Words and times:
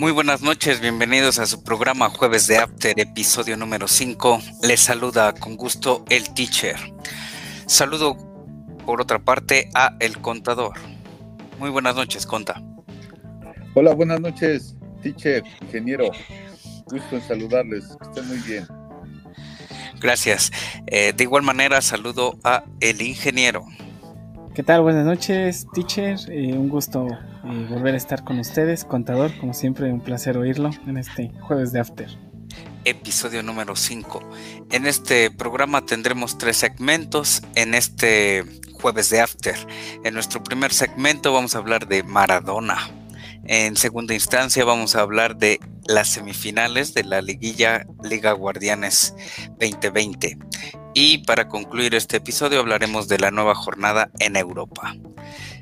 Muy 0.00 0.12
buenas 0.12 0.40
noches, 0.40 0.80
bienvenidos 0.80 1.38
a 1.38 1.44
su 1.44 1.62
programa 1.62 2.08
Jueves 2.08 2.46
de 2.46 2.56
After, 2.56 2.98
episodio 2.98 3.58
número 3.58 3.86
5. 3.86 4.40
Les 4.62 4.80
saluda 4.80 5.34
con 5.34 5.58
gusto 5.58 6.06
el 6.08 6.32
teacher. 6.32 6.76
Saludo 7.66 8.16
por 8.86 9.02
otra 9.02 9.18
parte 9.18 9.68
a 9.74 9.98
el 10.00 10.16
contador. 10.16 10.72
Muy 11.58 11.68
buenas 11.68 11.96
noches, 11.96 12.24
Conta. 12.24 12.62
Hola, 13.74 13.92
buenas 13.92 14.22
noches, 14.22 14.74
teacher, 15.02 15.42
ingeniero. 15.60 16.10
Gusto 16.86 17.16
en 17.16 17.22
saludarles, 17.28 17.84
estén 18.00 18.26
muy 18.26 18.38
bien. 18.38 18.66
Gracias. 20.00 20.50
Eh, 20.86 21.12
de 21.14 21.24
igual 21.24 21.42
manera, 21.42 21.82
saludo 21.82 22.38
a 22.42 22.64
el 22.80 23.02
ingeniero. 23.02 23.66
¿Qué 24.54 24.64
tal? 24.64 24.82
Buenas 24.82 25.06
noches, 25.06 25.68
teacher. 25.72 26.18
Eh, 26.28 26.54
un 26.54 26.68
gusto 26.68 27.06
eh, 27.06 27.66
volver 27.70 27.94
a 27.94 27.96
estar 27.96 28.24
con 28.24 28.40
ustedes, 28.40 28.84
contador. 28.84 29.30
Como 29.38 29.54
siempre, 29.54 29.92
un 29.92 30.00
placer 30.00 30.36
oírlo 30.36 30.70
en 30.88 30.96
este 30.96 31.30
jueves 31.40 31.72
de 31.72 31.78
After. 31.78 32.08
Episodio 32.84 33.44
número 33.44 33.76
5. 33.76 34.28
En 34.72 34.86
este 34.86 35.30
programa 35.30 35.86
tendremos 35.86 36.36
tres 36.36 36.56
segmentos. 36.56 37.42
En 37.54 37.74
este 37.74 38.44
jueves 38.72 39.08
de 39.10 39.20
After. 39.20 39.54
En 40.02 40.14
nuestro 40.14 40.42
primer 40.42 40.72
segmento 40.72 41.32
vamos 41.32 41.54
a 41.54 41.58
hablar 41.58 41.86
de 41.86 42.02
Maradona. 42.02 42.90
En 43.46 43.76
segunda 43.76 44.14
instancia 44.14 44.64
vamos 44.64 44.96
a 44.96 45.00
hablar 45.02 45.36
de 45.36 45.60
las 45.86 46.08
semifinales 46.08 46.92
de 46.92 47.04
la 47.04 47.22
liguilla 47.22 47.86
Liga 48.02 48.32
Guardianes 48.32 49.14
2020. 49.60 50.38
Y 50.94 51.18
para 51.18 51.48
concluir 51.48 51.94
este 51.94 52.16
episodio 52.16 52.60
hablaremos 52.60 53.06
de 53.08 53.18
la 53.18 53.30
nueva 53.30 53.54
jornada 53.54 54.10
en 54.18 54.36
Europa. 54.36 54.94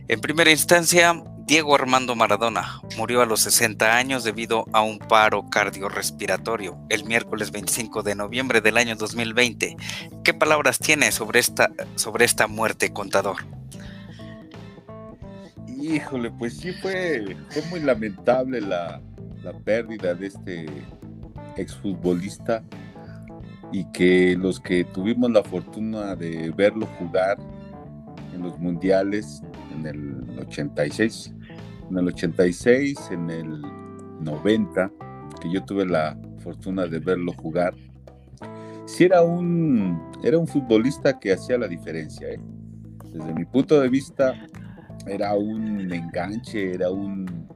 En 0.09 0.21
primera 0.21 0.51
instancia, 0.51 1.23
Diego 1.49 1.75
Armando 1.75 2.15
Maradona 2.15 2.81
murió 2.97 3.21
a 3.21 3.27
los 3.27 3.41
60 3.41 3.97
años 3.97 4.25
debido 4.25 4.65
a 4.73 4.81
un 4.81 4.99
paro 4.99 5.49
cardiorrespiratorio 5.51 6.79
el 6.89 7.05
miércoles 7.05 7.51
25 7.51 8.03
de 8.03 8.15
noviembre 8.15 8.63
del 8.63 8.79
año 8.79 8.97
2020. 8.97 9.77
¿Qué 10.25 10.35
palabras 10.35 10.79
tiene 10.79 11.13
sobre 11.13 11.41
esta, 11.41 11.71
sobre 11.95 12.25
esta 12.25 12.47
muerte, 12.47 12.93
contador? 12.93 13.37
Híjole, 15.81 16.31
pues 16.31 16.57
sí 16.57 16.73
fue, 16.73 17.37
fue 17.51 17.63
muy 17.71 17.81
lamentable 17.81 18.61
la, 18.63 19.01
la 19.43 19.53
pérdida 19.53 20.15
de 20.15 20.27
este 20.27 20.67
exfutbolista 21.57 22.63
y 23.73 23.85
que 23.93 24.37
los 24.37 24.61
que 24.61 24.85
tuvimos 24.85 25.31
la 25.31 25.43
fortuna 25.43 26.17
de 26.17 26.51
verlo 26.51 26.87
jugar 26.99 27.39
en 28.35 28.43
los 28.43 28.59
mundiales 28.59 29.43
en 29.75 29.87
el 29.87 30.39
86, 30.41 31.35
en 31.91 31.99
el 31.99 32.09
86, 32.09 32.99
en 33.11 33.31
el 33.31 33.63
90, 34.21 34.91
que 35.41 35.53
yo 35.53 35.65
tuve 35.65 35.87
la 35.87 36.19
fortuna 36.39 36.87
de 36.87 36.99
verlo 36.99 37.33
jugar, 37.33 37.75
sí 38.87 39.05
era 39.05 39.23
un, 39.23 40.01
era 40.23 40.39
un 40.39 40.47
futbolista 40.47 41.19
que 41.19 41.33
hacía 41.33 41.59
la 41.59 41.69
diferencia. 41.69 42.29
¿eh? 42.29 42.41
Desde 43.13 43.35
mi 43.35 43.45
punto 43.45 43.81
de 43.81 43.89
vista, 43.89 44.35
era 45.07 45.35
un 45.35 45.93
enganche, 45.93 46.75
era 46.75 46.91
un 46.91 47.49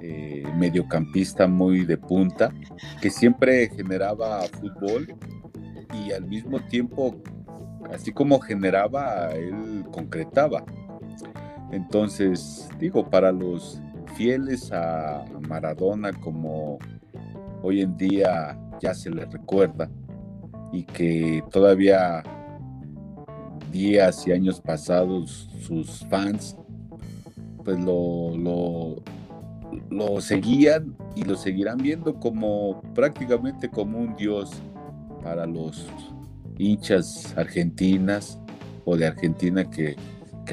eh, 0.00 0.44
mediocampista 0.56 1.46
muy 1.46 1.84
de 1.84 1.96
punta, 1.96 2.52
que 3.00 3.10
siempre 3.10 3.68
generaba 3.74 4.42
fútbol 4.42 5.08
y 6.06 6.12
al 6.12 6.24
mismo 6.26 6.60
tiempo, 6.60 7.16
así 7.92 8.12
como 8.12 8.38
generaba, 8.40 9.32
él 9.32 9.84
concretaba. 9.90 10.64
Entonces, 11.70 12.68
digo, 12.78 13.08
para 13.08 13.32
los 13.32 13.80
fieles 14.16 14.72
a 14.72 15.24
Maradona 15.48 16.12
como 16.12 16.78
hoy 17.62 17.82
en 17.82 17.96
día 17.96 18.58
ya 18.80 18.94
se 18.94 19.10
le 19.10 19.24
recuerda 19.26 19.90
y 20.72 20.84
que 20.84 21.42
todavía 21.50 22.22
días 23.70 24.26
y 24.26 24.32
años 24.32 24.60
pasados 24.60 25.50
sus 25.60 26.04
fans 26.06 26.56
pues 27.64 27.78
lo, 27.78 28.34
lo 29.90 30.20
seguían 30.20 30.96
y 31.14 31.24
lo 31.24 31.36
seguirán 31.36 31.78
viendo 31.78 32.14
como 32.14 32.80
prácticamente 32.94 33.68
como 33.68 33.98
un 33.98 34.16
dios 34.16 34.50
para 35.22 35.46
los 35.46 35.86
hinchas 36.58 37.34
argentinas 37.36 38.40
o 38.84 38.96
de 38.96 39.06
Argentina 39.06 39.68
que, 39.68 39.96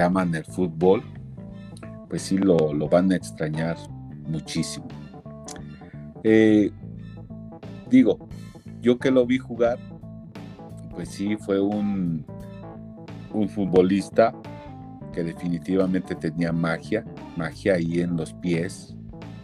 aman 0.02 0.36
el 0.36 0.44
fútbol, 0.44 1.02
pues 2.10 2.24
sí 2.24 2.38
lo, 2.38 2.58
van 2.90 3.14
a 3.14 3.16
extrañar 3.16 3.78
muchísimo. 4.28 4.88
Eh, 6.22 6.70
digo, 7.90 8.28
yo 8.82 9.00
que 9.00 9.10
lo 9.10 9.26
vi 9.26 9.38
jugar, 9.38 9.80
pues 10.94 11.08
sí 11.08 11.38
fue 11.38 11.62
un, 11.62 12.26
un 13.34 13.48
futbolista 13.48 14.34
que 15.14 15.24
definitivamente 15.24 16.14
tenía 16.16 16.52
magia, 16.52 17.06
magia 17.38 17.76
ahí 17.76 18.02
en 18.02 18.18
los 18.18 18.34
pies 18.34 18.96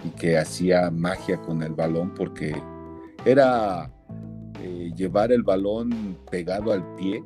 y 0.03 0.09
que 0.09 0.37
hacía 0.37 0.91
magia 0.91 1.37
con 1.37 1.63
el 1.63 1.73
balón 1.73 2.13
porque 2.13 2.53
era 3.23 3.89
eh, 4.63 4.91
llevar 4.95 5.31
el 5.31 5.41
balón 5.41 6.17
pegado 6.29 6.71
al 6.71 6.95
pie 6.95 7.23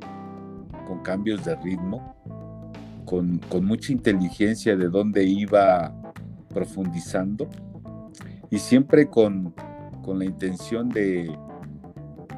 con 0.87 0.99
cambios 1.01 1.43
de 1.43 1.55
ritmo, 1.57 2.15
con, 3.05 3.41
mucha 3.61 3.91
inteligencia 3.91 4.75
de 4.77 4.87
dónde 4.87 5.25
iba 5.25 5.93
profundizando 6.53 7.49
y 8.49 8.57
siempre 8.59 9.09
con, 9.09 9.53
con 10.01 10.19
la 10.19 10.25
intención 10.25 10.87
de, 10.89 11.35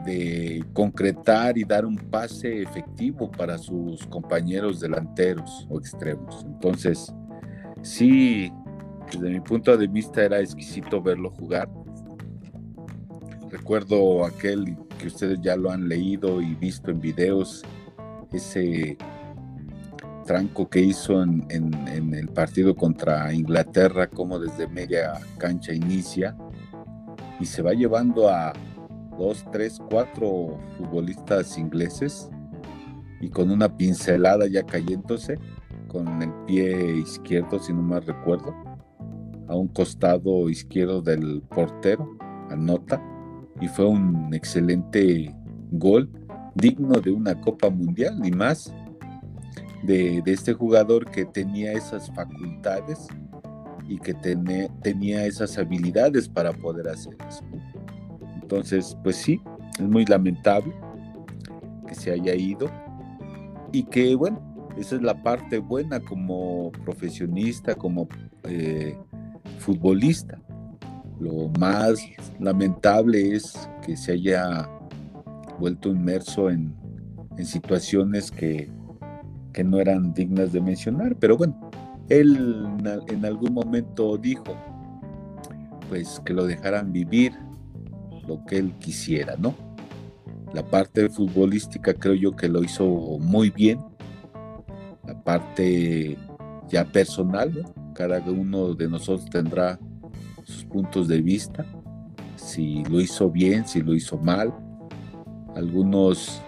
de 0.03 0.65
concretar 0.73 1.57
y 1.57 1.63
dar 1.63 1.85
un 1.85 1.95
pase 1.95 2.63
efectivo 2.63 3.29
para 3.29 3.57
sus 3.57 4.05
compañeros 4.07 4.79
delanteros 4.79 5.67
o 5.69 5.77
extremos. 5.77 6.43
Entonces, 6.45 7.13
sí, 7.83 8.51
desde 9.11 9.29
mi 9.29 9.41
punto 9.41 9.77
de 9.77 9.87
vista 9.87 10.23
era 10.23 10.39
exquisito 10.39 11.01
verlo 11.01 11.29
jugar. 11.29 11.69
Recuerdo 13.49 14.25
aquel 14.25 14.77
que 14.97 15.07
ustedes 15.07 15.39
ya 15.41 15.55
lo 15.55 15.71
han 15.71 15.87
leído 15.87 16.41
y 16.41 16.55
visto 16.55 16.91
en 16.91 16.99
videos, 16.99 17.63
ese 18.31 18.97
tranco 20.25 20.69
que 20.69 20.81
hizo 20.81 21.23
en, 21.23 22.13
el 22.13 22.27
partido 22.27 22.75
contra 22.75 23.33
Inglaterra, 23.33 24.07
como 24.07 24.37
desde 24.37 24.67
media 24.67 25.13
cancha 25.37 25.73
inicia 25.73 26.35
y 27.39 27.45
se 27.45 27.61
va 27.61 27.73
llevando 27.73 28.29
a 28.29 28.53
dos, 29.17 29.45
tres, 29.51 29.79
cuatro 29.89 30.59
futbolistas 30.77 31.57
ingleses 31.57 32.29
y 33.21 33.29
con 33.29 33.49
una 33.49 33.75
pincelada 33.75 34.47
ya 34.47 34.63
cayéndose 34.63 35.39
con 35.87 36.21
el 36.21 36.31
pie 36.45 36.97
izquierdo, 36.97 37.59
si 37.59 37.73
no 37.73 37.81
mal 37.81 38.05
recuerdo, 38.05 38.53
a 39.47 39.55
un 39.55 39.69
costado 39.69 40.49
izquierdo 40.49 41.01
del 41.01 41.41
portero, 41.49 42.17
anota, 42.49 43.01
y 43.61 43.67
fue 43.67 43.85
un 43.85 44.33
excelente 44.33 45.33
gol 45.71 46.09
digno 46.55 46.99
de 46.99 47.11
una 47.11 47.39
Copa 47.41 47.69
Mundial 47.69 48.19
y 48.23 48.31
más 48.31 48.73
de, 49.83 50.21
este 50.25 50.53
jugador 50.53 51.09
que 51.09 51.25
tenía 51.25 51.73
esas 51.73 52.11
facultades 52.13 53.07
y 53.87 53.97
que 53.99 54.13
tenía 54.13 55.25
esas 55.25 55.57
habilidades 55.57 56.27
para 56.27 56.51
poder 56.51 56.89
hacer 56.89 57.15
eso. 57.27 57.43
Entonces, 58.41 58.97
pues 59.03 59.15
sí, 59.15 59.41
es 59.79 59.87
muy 59.87 60.05
lamentable 60.05 60.73
que 61.87 61.95
se 61.95 62.11
haya 62.11 62.35
ido 62.35 62.69
y 63.71 63.83
que, 63.83 64.15
bueno, 64.15 64.41
esa 64.77 64.95
es 64.95 65.01
la 65.01 65.21
parte 65.23 65.59
buena 65.59 65.99
como 65.99 66.71
profesionista, 66.83 67.75
como 67.75 68.07
eh, 68.43 68.97
futbolista. 69.59 70.39
Lo 71.19 71.49
más 71.59 71.99
lamentable 72.39 73.35
es 73.35 73.69
que 73.85 73.97
se 73.97 74.13
haya 74.13 74.69
vuelto 75.59 75.89
inmerso 75.89 76.49
en, 76.49 76.75
situaciones 77.43 78.31
que, 78.31 78.69
no 79.63 79.79
eran 79.79 80.13
dignas 80.13 80.51
de 80.51 80.61
mencionar, 80.61 81.15
pero 81.15 81.35
bueno, 81.35 81.71
él 82.09 82.67
en 83.07 83.25
algún 83.25 83.53
momento 83.53 84.15
dijo, 84.17 84.55
pues 85.89 86.21
que 86.23 86.33
lo 86.33 86.45
dejaran 86.45 86.91
vivir, 86.91 87.33
lo 88.27 88.45
que 88.45 88.57
él 88.57 88.73
quisiera, 88.79 89.35
¿no? 89.37 89.55
La 90.53 90.63
parte 90.63 91.09
futbolística 91.09 91.93
creo 91.93 92.13
yo 92.13 92.35
que 92.35 92.47
lo 92.47 92.63
hizo 92.63 92.85
muy 93.19 93.49
bien. 93.49 93.79
La 95.05 95.23
parte 95.23 96.17
ya 96.69 96.85
personal, 96.85 97.53
¿no? 97.53 97.93
cada 97.93 98.19
uno 98.19 98.75
de 98.75 98.87
nosotros 98.87 99.27
tendrá 99.29 99.79
sus 100.47 100.63
puntos 100.63 101.09
de 101.09 101.21
vista, 101.21 101.65
si 102.37 102.83
lo 102.85 103.01
hizo 103.01 103.29
bien, 103.29 103.67
si 103.67 103.81
lo 103.81 103.93
hizo 103.93 104.17
mal. 104.17 104.53
Algunos 105.55 106.41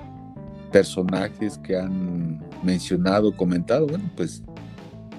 personajes 0.71 1.57
que 1.57 1.77
han 1.77 2.41
mencionado, 2.63 3.35
comentado, 3.35 3.87
bueno, 3.87 4.09
pues 4.15 4.43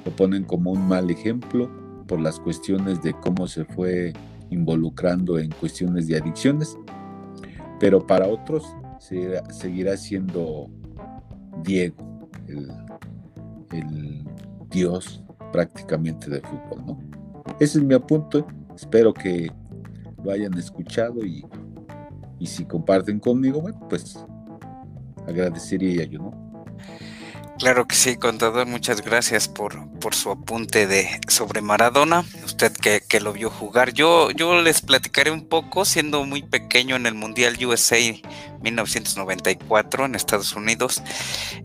lo 0.05 0.13
ponen 0.13 0.45
como 0.45 0.73
un 0.73 0.89
mal 0.89 1.11
ejemplo 1.11 1.71
por 2.07 2.21
las 2.21 2.41
cuestiones 2.41 3.03
de 3.03 3.13
cómo 3.13 3.47
se 3.47 3.65
fue 3.65 4.15
involucrando 4.49 5.39
en 5.39 5.51
cuestiones 5.51 6.07
de 6.07 6.17
adicciones, 6.17 6.79
pero 7.79 8.07
para 8.07 8.27
otros 8.27 8.65
seguirá, 8.99 9.97
siendo 9.97 10.71
Diego, 11.63 12.31
el, 13.73 14.25
dios 14.71 15.23
prácticamente 15.53 16.31
del 16.31 16.43
fútbol, 16.43 16.87
¿no? 16.87 16.99
Ese 17.59 17.79
es 17.79 17.85
mi 17.85 17.95
apunte, 17.95 18.45
espero 18.81 19.13
que 19.13 19.53
lo 20.25 20.33
hayan 20.33 20.55
escuchado 20.55 21.25
y, 21.25 21.45
y 22.39 22.47
si 22.47 22.65
comparten 22.65 23.21
conmigo, 23.21 23.61
bueno, 23.61 23.79
pues 23.89 24.19
agradecería 25.27 26.05
yo, 26.05 26.19
¿no? 26.19 26.51
Claro 27.59 27.87
que 27.87 27.95
sí, 27.95 28.17
contador, 28.17 28.67
muchas 28.67 29.03
gracias 29.03 29.47
por, 29.47 29.87
por 29.99 30.15
su 30.15 30.31
apunte 30.31 30.87
de 30.87 31.21
sobre 31.29 31.61
Maradona, 31.61 32.25
usted 32.43 32.73
que, 32.73 33.21
lo 33.21 33.35
vio 33.35 33.51
jugar. 33.51 33.93
Yo, 33.93 34.31
yo 34.31 34.63
les 34.63 34.81
platicaré 34.81 35.31
un 35.31 35.47
poco, 35.47 35.85
siendo 35.85 36.25
muy 36.25 36.43
pequeño 36.43 36.97
en 36.97 37.05
el 37.05 37.15
Mundial 37.15 37.59
USA 37.63 37.99
1994 38.63 40.07
en 40.07 40.15
Estados 40.15 40.57
Unidos, 40.57 41.03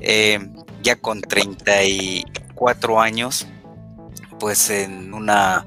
eh, 0.01 0.45
ya 0.83 0.97
con 0.97 1.21
34 1.21 2.99
años, 2.99 3.47
pues 4.37 4.69
en 4.69 5.13
una 5.13 5.65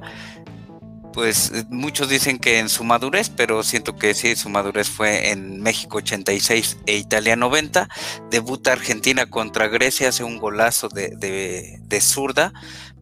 pues 1.12 1.52
eh, 1.54 1.64
muchos 1.70 2.08
dicen 2.08 2.38
que 2.38 2.58
en 2.58 2.68
su 2.68 2.84
madurez, 2.84 3.30
pero 3.30 3.62
siento 3.62 3.96
que 3.96 4.14
sí, 4.14 4.36
su 4.36 4.48
madurez 4.48 4.88
fue 4.88 5.30
en 5.30 5.60
México 5.62 5.98
86 5.98 6.78
e 6.86 6.96
Italia 6.96 7.36
90. 7.36 7.88
Debuta 8.30 8.72
Argentina 8.72 9.26
contra 9.26 9.68
Grecia, 9.68 10.08
hace 10.08 10.24
un 10.24 10.38
golazo 10.38 10.88
de, 10.88 11.10
de, 11.16 11.78
de 11.82 12.00
zurda. 12.00 12.52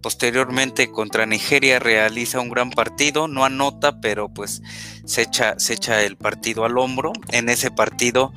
Posteriormente 0.02 0.90
contra 0.90 1.26
Nigeria 1.26 1.78
realiza 1.78 2.38
un 2.38 2.48
gran 2.48 2.70
partido, 2.70 3.26
no 3.26 3.44
anota, 3.44 4.00
pero 4.00 4.28
pues 4.28 4.62
se 5.04 5.22
echa, 5.22 5.58
se 5.58 5.74
echa 5.74 6.02
el 6.02 6.16
partido 6.16 6.64
al 6.64 6.78
hombro. 6.78 7.12
En 7.30 7.48
ese 7.48 7.70
partido 7.70 8.32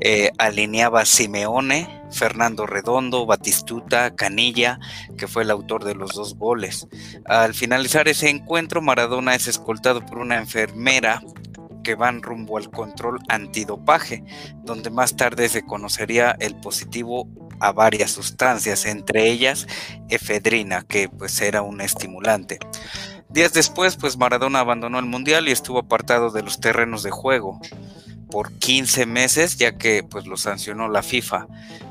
eh, 0.00 0.30
alineaba 0.38 1.04
Simeone, 1.04 2.02
Fernando 2.14 2.66
Redondo, 2.66 3.26
Batistuta, 3.26 4.14
Canilla, 4.14 4.78
que 5.18 5.28
fue 5.28 5.42
el 5.42 5.50
autor 5.50 5.84
de 5.84 5.94
los 5.94 6.12
dos 6.12 6.36
goles. 6.36 6.86
Al 7.26 7.54
finalizar 7.54 8.08
ese 8.08 8.30
encuentro, 8.30 8.80
Maradona 8.80 9.34
es 9.34 9.48
escoltado 9.48 10.04
por 10.06 10.18
una 10.18 10.36
enfermera 10.36 11.20
que 11.82 11.94
van 11.94 12.22
rumbo 12.22 12.56
al 12.56 12.70
control 12.70 13.18
antidopaje, 13.28 14.24
donde 14.64 14.90
más 14.90 15.16
tarde 15.16 15.48
se 15.48 15.64
conocería 15.64 16.34
el 16.40 16.56
positivo 16.56 17.28
a 17.60 17.72
varias 17.72 18.10
sustancias, 18.10 18.86
entre 18.86 19.30
ellas 19.30 19.66
efedrina, 20.08 20.82
que 20.82 21.08
pues 21.08 21.40
era 21.40 21.62
un 21.62 21.80
estimulante. 21.80 22.58
Días 23.28 23.52
después, 23.52 23.96
pues 23.96 24.16
Maradona 24.16 24.60
abandonó 24.60 24.98
el 24.98 25.06
mundial 25.06 25.48
y 25.48 25.52
estuvo 25.52 25.78
apartado 25.78 26.30
de 26.30 26.42
los 26.42 26.60
terrenos 26.60 27.02
de 27.02 27.10
juego 27.10 27.60
por 28.26 28.52
15 28.52 29.06
meses, 29.06 29.56
ya 29.56 29.76
que 29.76 30.02
pues 30.02 30.26
lo 30.26 30.36
sancionó 30.36 30.88
la 30.88 31.02
FIFA. 31.02 31.46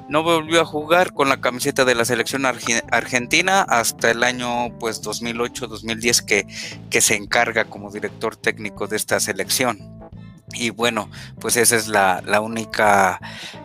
No 0.10 0.24
volvió 0.24 0.62
a 0.62 0.66
jugar 0.66 1.14
con 1.14 1.30
la 1.30 1.40
camiseta 1.40 1.86
de 1.86 1.96
la 1.96 2.06
selección 2.06 2.46
argentina 2.46 3.62
hasta 3.62 4.12
el 4.12 4.24
año 4.24 4.78
pues 4.80 5.02
2008-2010 5.02 6.26
que, 6.26 6.48
que 6.90 7.02
se 7.02 7.16
encarga 7.16 7.66
como 7.66 7.92
director 7.92 8.36
técnico 8.36 8.88
de 8.88 8.98
esta 8.98 9.20
selección. 9.20 9.93
Y 10.54 10.70
bueno, 10.70 11.10
pues 11.40 11.58
esa 11.58 11.76
es 11.76 11.88
la, 11.88 12.22
única 12.42 13.20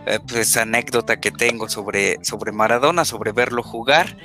eh, 0.07 0.19
pues, 0.27 0.57
anécdota 0.57 1.21
que 1.21 1.31
tengo 1.31 1.69
sobre, 1.69 2.19
sobre 2.25 2.53
Maradona, 2.53 3.05
sobre 3.05 3.33
verlo 3.33 3.63
jugar. 3.63 4.17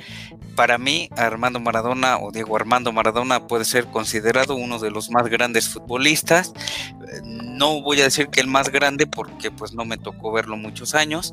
Para 0.56 0.78
mí, 0.78 1.10
Armando 1.16 1.60
Maradona 1.60 2.18
o 2.18 2.30
Diego 2.30 2.56
Armando 2.56 2.92
Maradona 2.92 3.46
puede 3.46 3.64
ser 3.64 3.86
considerado 3.86 4.54
uno 4.54 4.78
de 4.78 4.90
los 4.90 5.10
más 5.10 5.28
grandes 5.28 5.68
futbolistas. 5.68 6.52
No 7.24 7.82
voy 7.82 8.00
a 8.00 8.04
decir 8.04 8.28
que 8.28 8.40
el 8.40 8.46
más 8.46 8.70
grande 8.70 9.06
porque 9.06 9.50
pues 9.50 9.74
no 9.74 9.84
me 9.84 9.98
tocó 9.98 10.32
verlo 10.32 10.56
muchos 10.56 10.94
años 10.94 11.32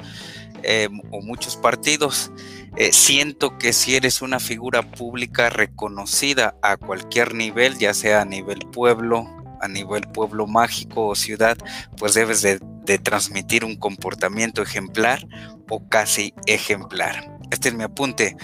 eh, 0.64 0.90
o 1.12 1.22
muchos 1.22 1.56
partidos. 1.56 2.32
Eh, 2.78 2.94
siento 2.94 3.58
que 3.58 3.74
si 3.74 3.96
eres 3.96 4.22
una 4.22 4.40
figura 4.40 4.82
pública 4.82 5.50
reconocida 5.50 6.56
a 6.62 6.78
cualquier 6.78 7.36
nivel, 7.36 7.78
ya 7.78 7.94
sea 7.94 8.22
a 8.22 8.26
nivel 8.26 8.60
pueblo, 8.72 9.41
a 9.62 9.68
nivel 9.68 10.02
pueblo 10.04 10.48
mágico 10.48 11.08
o 11.08 11.16
ciudad, 11.16 11.58
pues 11.98 12.14
debes 12.14 12.42
de, 12.42 12.60
transmitir 13.00 13.64
un 13.64 13.78
comportamiento 13.78 14.62
ejemplar 14.62 15.26
o 15.70 15.88
casi 15.88 16.34
ejemplar. 16.46 17.38
Este 17.50 17.70
es 17.70 17.76
mi 17.76 17.84
apunte. 17.84 18.36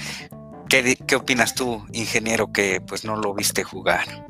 ¿Qué, 0.69 0.97
¿Qué, 1.05 1.15
opinas 1.17 1.53
tú, 1.53 1.85
ingeniero, 1.91 2.53
que 2.53 2.79
pues 2.79 3.03
no 3.03 3.17
lo 3.17 3.33
viste 3.33 3.63
jugar? 3.63 4.27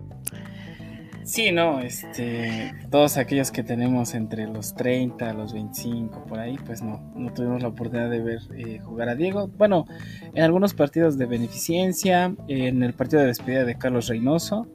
Sí, 1.27 1.51
no, 1.51 1.81
este, 1.81 2.73
todos 2.89 3.17
aquellos 3.17 3.51
que 3.51 3.61
tenemos 3.61 4.13
entre 4.13 4.47
los 4.47 4.75
30, 4.75 5.33
los 5.33 5.51
25, 5.51 6.23
por 6.23 6.39
ahí, 6.39 6.57
pues 6.65 6.81
no, 6.81 7.01
no 7.15 7.33
tuvimos 7.33 7.61
la 7.61 7.67
oportunidad 7.67 8.09
de 8.09 8.21
ver 8.21 8.39
eh, 8.55 8.79
jugar 8.79 9.09
a 9.09 9.15
Diego. 9.15 9.49
Bueno, 9.49 9.87
en 10.33 10.41
algunos 10.41 10.73
partidos 10.73 11.17
de 11.17 11.25
beneficencia, 11.25 12.33
en 12.47 12.81
el 12.81 12.93
partido 12.93 13.19
de 13.19 13.27
despedida 13.27 13.65
de 13.65 13.77
Carlos 13.77 14.07
Reynoso, 14.07 14.67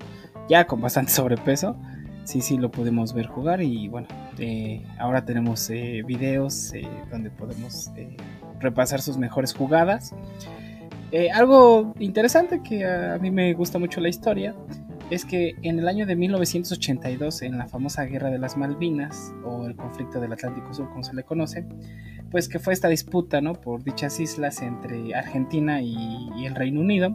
ya 0.47 0.67
con 0.67 0.83
bastante 0.83 1.11
sobrepeso, 1.13 1.75
sí, 2.25 2.41
sí 2.41 2.57
lo 2.59 2.71
podemos 2.71 3.13
ver 3.13 3.27
jugar 3.27 3.63
y 3.63 3.89
bueno, 3.89 4.09
eh, 4.39 4.83
ahora 4.99 5.25
tenemos 5.25 5.69
eh, 5.71 6.03
videos 6.07 6.73
eh, 6.75 6.89
donde 7.11 7.31
podemos 7.31 7.91
repasar 8.61 9.01
sus 9.01 9.17
mejores 9.17 9.55
jugadas. 9.55 10.15
algo 11.35 11.95
interesante 11.99 12.63
que 12.63 12.85
a 12.85 13.19
mí 13.19 13.31
me 13.31 13.53
gusta 13.55 13.79
mucho 13.79 14.01
la 14.01 14.09
historia 14.09 14.55
es 15.11 15.27
que 15.27 15.57
en 15.63 15.79
el 15.79 15.89
año 15.89 16.07
de 16.07 16.17
1982, 16.17 17.43
en 17.43 17.59
la 17.59 17.67
famosa 17.67 18.05
Guerra 18.05 18.31
de 18.31 18.39
las 18.39 18.57
Malvinas, 18.57 19.35
o 19.45 19.67
el 19.67 19.77
conflicto 19.77 20.21
del 20.21 20.33
Atlántico 20.33 20.73
Sur, 20.73 20.89
como 20.89 21.03
se 21.03 21.13
le 21.15 21.23
conoce, 21.23 21.67
pues 22.31 22.49
que 22.49 22.59
fue 22.59 22.73
esta 22.73 22.89
disputa 22.89 23.43
¿no? 23.43 23.53
por 23.53 23.85
dichas 23.85 24.19
islas 24.21 24.63
entre 24.63 25.15
Argentina 25.15 25.83
y 25.83 26.47
el 26.47 26.55
Reino 26.55 26.81
Unido 26.81 27.15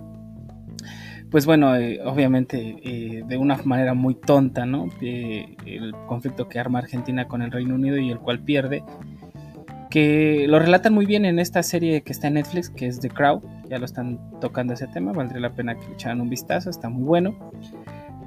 pues 1.29 1.45
bueno, 1.45 1.75
eh, 1.75 1.99
obviamente 2.05 2.77
eh, 2.83 3.23
de 3.27 3.37
una 3.37 3.57
manera 3.63 3.93
muy 3.93 4.15
tonta, 4.15 4.65
¿no? 4.65 4.87
el 5.01 5.93
conflicto 6.07 6.47
que 6.47 6.59
arma 6.59 6.79
Argentina 6.79 7.27
con 7.27 7.41
el 7.41 7.51
Reino 7.51 7.75
Unido 7.75 7.97
y 7.97 8.09
el 8.11 8.19
cual 8.19 8.39
pierde, 8.39 8.83
que 9.89 10.45
lo 10.47 10.59
relatan 10.59 10.93
muy 10.93 11.05
bien 11.05 11.25
en 11.25 11.39
esta 11.39 11.63
serie 11.63 12.01
que 12.01 12.13
está 12.13 12.27
en 12.27 12.35
Netflix, 12.35 12.69
que 12.69 12.87
es 12.87 12.99
The 12.99 13.09
Crow, 13.09 13.41
ya 13.69 13.77
lo 13.77 13.85
están 13.85 14.19
tocando 14.39 14.73
ese 14.73 14.87
tema, 14.87 15.11
valdría 15.11 15.41
la 15.41 15.53
pena 15.53 15.75
que 15.75 15.91
echaran 15.93 16.21
un 16.21 16.29
vistazo, 16.29 16.69
está 16.69 16.89
muy 16.89 17.03
bueno. 17.03 17.35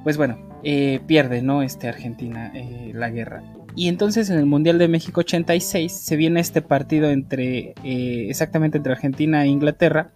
Pues 0.05 0.17
bueno, 0.17 0.39
eh, 0.63 1.01
pierde, 1.07 1.43
¿no? 1.43 1.63
Este 1.63 1.89
Argentina 1.89 2.53
la 2.95 3.11
guerra. 3.11 3.43
Y 3.77 3.89
entonces 3.89 4.31
en 4.31 4.39
el 4.39 4.47
Mundial 4.47 4.79
de 4.79 4.89
México 4.89 5.21
86 5.21 5.93
se 5.93 6.17
viene 6.17 6.41
este 6.41 6.61
partido 6.61 7.11
entre, 7.11 7.75
exactamente 7.85 8.79
entre 8.79 8.93
Argentina 8.93 9.45
e 9.45 9.49
Inglaterra, 9.49 10.11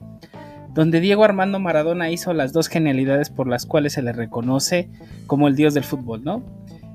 donde 0.74 1.00
Diego 1.00 1.24
Armando 1.24 1.60
Maradona 1.60 2.10
hizo 2.10 2.34
las 2.34 2.52
dos 2.52 2.68
genialidades 2.68 3.30
por 3.30 3.46
las 3.46 3.64
cuales 3.64 3.92
se 3.92 4.02
le 4.02 4.12
reconoce 4.12 4.90
como 5.26 5.46
el 5.46 5.54
dios 5.54 5.72
del 5.72 5.84
fútbol, 5.84 6.24
¿no? 6.24 6.42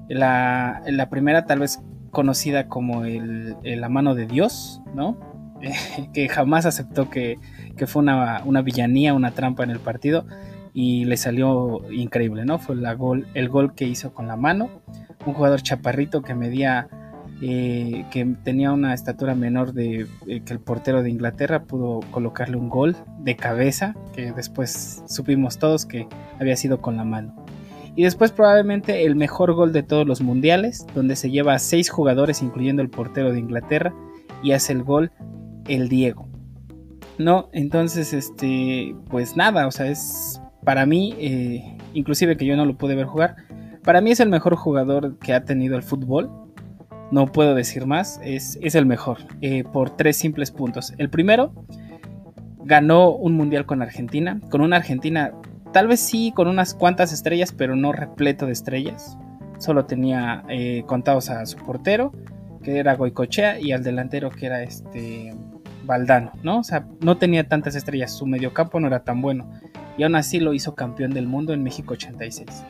La, 0.09 1.07
primera 1.09 1.45
tal 1.45 1.59
vez 1.59 1.79
conocida 2.12 2.67
como 2.67 3.03
la 3.03 3.89
mano 3.89 4.15
de 4.15 4.25
Dios, 4.27 4.81
¿no? 4.93 5.17
que 6.13 6.27
jamás 6.27 6.65
aceptó 6.65 7.09
que, 7.09 7.38
fue 7.88 8.01
una, 8.01 8.62
villanía, 8.62 9.13
una 9.13 9.31
trampa 9.31 9.63
en 9.63 9.69
el 9.69 9.79
partido 9.79 10.25
y 10.74 11.05
le 11.05 11.15
salió 11.15 11.89
increíble, 11.91 12.43
¿no? 12.43 12.59
Fue 12.59 12.75
el 13.33 13.50
gol 13.50 13.74
que 13.75 13.86
hizo 13.86 14.13
con 14.13 14.27
la 14.27 14.36
mano, 14.36 14.69
un 15.25 15.33
jugador 15.33 15.62
chaparrito 15.62 16.21
que 16.21 16.36
medía 16.36 16.89
eh, 17.41 18.05
que 18.12 18.25
tenía 18.43 18.74
una 18.74 18.93
estatura 18.93 19.34
menor 19.34 19.72
de 19.72 20.08
eh, 20.27 20.41
que 20.41 20.51
el 20.51 20.60
portero 20.60 21.01
de 21.01 21.10
Inglaterra 21.10 21.63
pudo 21.63 22.01
colocarle 22.12 22.58
un 22.58 22.67
gol 22.67 22.98
de 23.19 23.38
cabeza 23.38 23.96
que 24.13 24.34
después 24.34 25.03
supimos 25.08 25.58
todos 25.58 25.86
que 25.86 26.05
había 26.38 26.58
sido 26.58 26.81
con 26.81 26.98
la 26.98 27.05
mano. 27.05 27.46
Y 27.96 28.03
después 28.03 28.31
probablemente 28.31 29.05
el 29.05 29.15
mejor 29.15 29.53
gol 29.53 29.72
de 29.72 29.84
todos 29.84 30.05
los 30.05 30.19
mundiales 30.19 30.86
donde 30.93 31.15
se 31.15 31.31
lleva 31.31 31.53
a 31.53 31.60
seis 31.60 31.89
jugadores 31.89 32.41
incluyendo 32.41 32.81
el 32.81 32.89
portero 32.89 33.31
de 33.31 33.39
Inglaterra 33.39 33.93
y 34.43 34.51
hace 34.51 34.74
el 34.74 34.84
gol 34.84 35.12
el 35.67 35.88
Diego. 35.88 36.27
No 37.17 37.50
entonces 37.53 38.12
este 38.12 38.96
pues 39.10 39.38
nada 39.38 39.65
o 39.65 39.72
sea 39.72 39.88
es 39.88 40.41
para 40.65 40.86
mí 40.86 41.15
eh, 41.19 41.77
inclusive 41.93 42.36
que 42.36 42.46
yo 42.46 42.58
no 42.58 42.65
lo 42.65 42.77
pude 42.77 42.96
ver 42.96 43.05
jugar 43.05 43.38
para 43.84 44.01
mí 44.01 44.12
es 44.12 44.19
el 44.19 44.29
mejor 44.29 44.55
jugador 44.55 45.17
que 45.19 45.34
ha 45.34 45.46
tenido 45.46 45.77
el 45.77 45.84
fútbol 45.84 46.29
no 47.12 47.32
puedo 47.32 47.56
decir 47.56 47.86
más, 47.86 48.20
es, 48.24 48.58
el 48.62 48.86
mejor, 48.86 49.20
eh, 49.42 49.63
por 49.63 49.96
tres 49.96 50.18
simples 50.18 50.51
puntos. 50.51 50.94
El 50.98 51.10
primero, 51.10 51.54
ganó 52.63 53.10
un 53.10 53.34
mundial 53.34 53.66
con 53.66 53.82
Argentina, 53.82 54.39
con 54.50 54.62
una 54.62 54.78
Argentina 54.78 55.32
tal 55.72 55.88
vez 55.88 56.00
sí 56.00 56.32
con 56.36 56.48
unas 56.48 56.74
cuantas 56.74 57.12
estrellas, 57.13 57.54
pero 57.56 57.75
no 57.75 57.92
repleto 57.92 58.46
de 58.46 58.54
estrellas. 58.54 59.18
Solo 59.58 59.86
tenía 59.86 60.44
eh, 60.50 60.84
contados 60.86 61.30
a 61.30 61.46
su 61.46 61.58
portero, 61.58 62.13
que 62.63 62.78
era 62.78 62.96
Goicochea, 62.96 63.60
y 63.60 63.72
al 63.72 63.84
delantero, 63.84 64.30
que 64.30 64.46
era 64.46 64.63
este 64.63 65.34
Valdano, 65.84 66.32
¿no? 66.44 66.60
O 66.60 66.63
sea, 66.63 66.86
no 67.01 67.18
tenía 67.18 67.48
tantas 67.48 67.75
estrellas, 67.75 68.16
su 68.16 68.25
mediocampo 68.25 68.80
no 68.80 68.88
era 68.88 69.04
tan 69.04 69.22
bueno. 69.22 69.50
Y 69.98 70.04
aún 70.04 70.16
así 70.16 70.39
lo 70.39 70.54
hizo 70.54 70.75
campeón 70.75 71.12
del 71.12 71.28
mundo 71.28 71.54
en 71.54 71.63
México 71.63 71.94
86. 71.94 72.63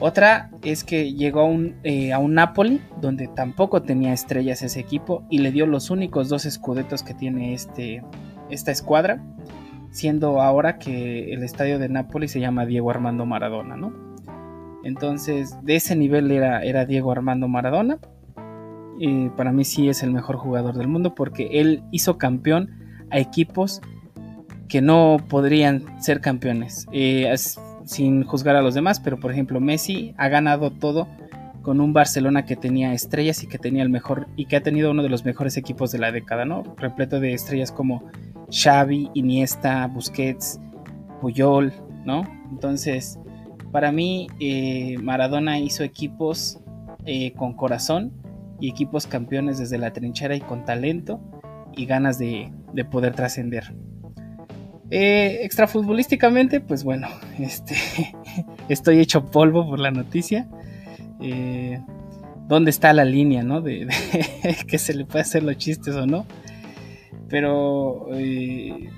Otra 0.00 0.50
es 0.62 0.82
que 0.82 1.12
llegó 1.12 1.40
a 1.40 1.44
un, 1.44 1.76
eh, 1.84 2.12
a 2.12 2.18
un 2.18 2.34
Napoli, 2.34 2.80
donde 3.00 3.28
tampoco 3.28 3.82
tenía 3.82 4.14
estrellas 4.14 4.62
ese 4.62 4.80
equipo, 4.80 5.24
y 5.28 5.38
le 5.38 5.52
dio 5.52 5.66
los 5.66 5.90
únicos 5.90 6.30
dos 6.30 6.46
escudetos 6.46 7.02
que 7.02 7.12
tiene 7.12 7.52
este, 7.52 8.02
esta 8.48 8.70
escuadra, 8.70 9.22
siendo 9.90 10.40
ahora 10.40 10.78
que 10.78 11.34
el 11.34 11.42
estadio 11.42 11.78
de 11.78 11.90
Napoli 11.90 12.28
se 12.28 12.40
llama 12.40 12.64
Diego 12.64 12.90
Armando 12.90 13.26
Maradona, 13.26 13.76
¿no? 13.76 13.92
Entonces, 14.84 15.54
de 15.62 15.76
ese 15.76 15.94
nivel 15.96 16.30
era, 16.30 16.62
era 16.62 16.86
Diego 16.86 17.12
Armando 17.12 17.46
Maradona. 17.48 17.98
Y 18.98 19.28
para 19.30 19.52
mí 19.52 19.64
sí 19.64 19.88
es 19.88 20.02
el 20.02 20.10
mejor 20.10 20.36
jugador 20.36 20.76
del 20.76 20.88
mundo 20.88 21.14
porque 21.14 21.48
él 21.60 21.82
hizo 21.90 22.18
campeón 22.18 22.70
a 23.10 23.18
equipos 23.18 23.80
que 24.68 24.80
no 24.80 25.18
podrían 25.28 26.02
ser 26.02 26.20
campeones. 26.20 26.86
Eh, 26.92 27.34
sin 27.90 28.22
juzgar 28.22 28.54
a 28.54 28.62
los 28.62 28.74
demás, 28.74 29.00
pero 29.00 29.18
por 29.18 29.32
ejemplo 29.32 29.60
Messi 29.60 30.14
ha 30.16 30.28
ganado 30.28 30.70
todo 30.70 31.08
con 31.62 31.80
un 31.80 31.92
Barcelona 31.92 32.44
que 32.44 32.54
tenía 32.54 32.94
estrellas 32.94 33.42
y 33.42 33.48
que 33.48 33.58
tenía 33.58 33.82
el 33.82 33.90
mejor 33.90 34.28
y 34.36 34.44
que 34.44 34.54
ha 34.54 34.62
tenido 34.62 34.92
uno 34.92 35.02
de 35.02 35.08
los 35.08 35.24
mejores 35.24 35.56
equipos 35.56 35.90
de 35.90 35.98
la 35.98 36.12
década, 36.12 36.44
¿no? 36.44 36.62
Repleto 36.76 37.18
de 37.18 37.34
estrellas 37.34 37.72
como 37.72 38.04
Xavi, 38.48 39.10
Iniesta, 39.14 39.88
Busquets, 39.88 40.60
Puyol, 41.20 41.72
¿no? 42.04 42.22
Entonces, 42.52 43.18
para 43.72 43.90
mí 43.90 44.28
eh, 44.38 44.96
Maradona 45.02 45.58
hizo 45.58 45.82
equipos 45.82 46.60
eh, 47.06 47.32
con 47.32 47.54
corazón 47.54 48.12
y 48.60 48.70
equipos 48.70 49.08
campeones 49.08 49.58
desde 49.58 49.78
la 49.78 49.92
trinchera 49.92 50.36
y 50.36 50.40
con 50.40 50.64
talento 50.64 51.20
y 51.76 51.86
ganas 51.86 52.18
de, 52.18 52.52
de 52.72 52.84
poder 52.84 53.16
trascender. 53.16 53.74
Eh, 54.90 55.44
extrafutbolísticamente, 55.44 56.60
pues 56.60 56.82
bueno, 56.82 57.06
este, 57.38 57.76
estoy 58.68 58.98
hecho 58.98 59.26
polvo 59.26 59.68
por 59.68 59.78
la 59.78 59.90
noticia. 59.90 60.48
Eh, 61.20 61.80
¿Dónde 62.48 62.70
está 62.70 62.92
la 62.92 63.04
línea, 63.04 63.44
no? 63.44 63.60
De, 63.60 63.86
que 64.66 64.78
se 64.78 64.94
le 64.94 65.04
puede 65.04 65.20
hacer 65.20 65.44
los 65.44 65.56
chistes 65.56 65.94
o 65.94 66.06
no. 66.06 66.26
Pero 67.28 68.08
eh, 68.12 68.90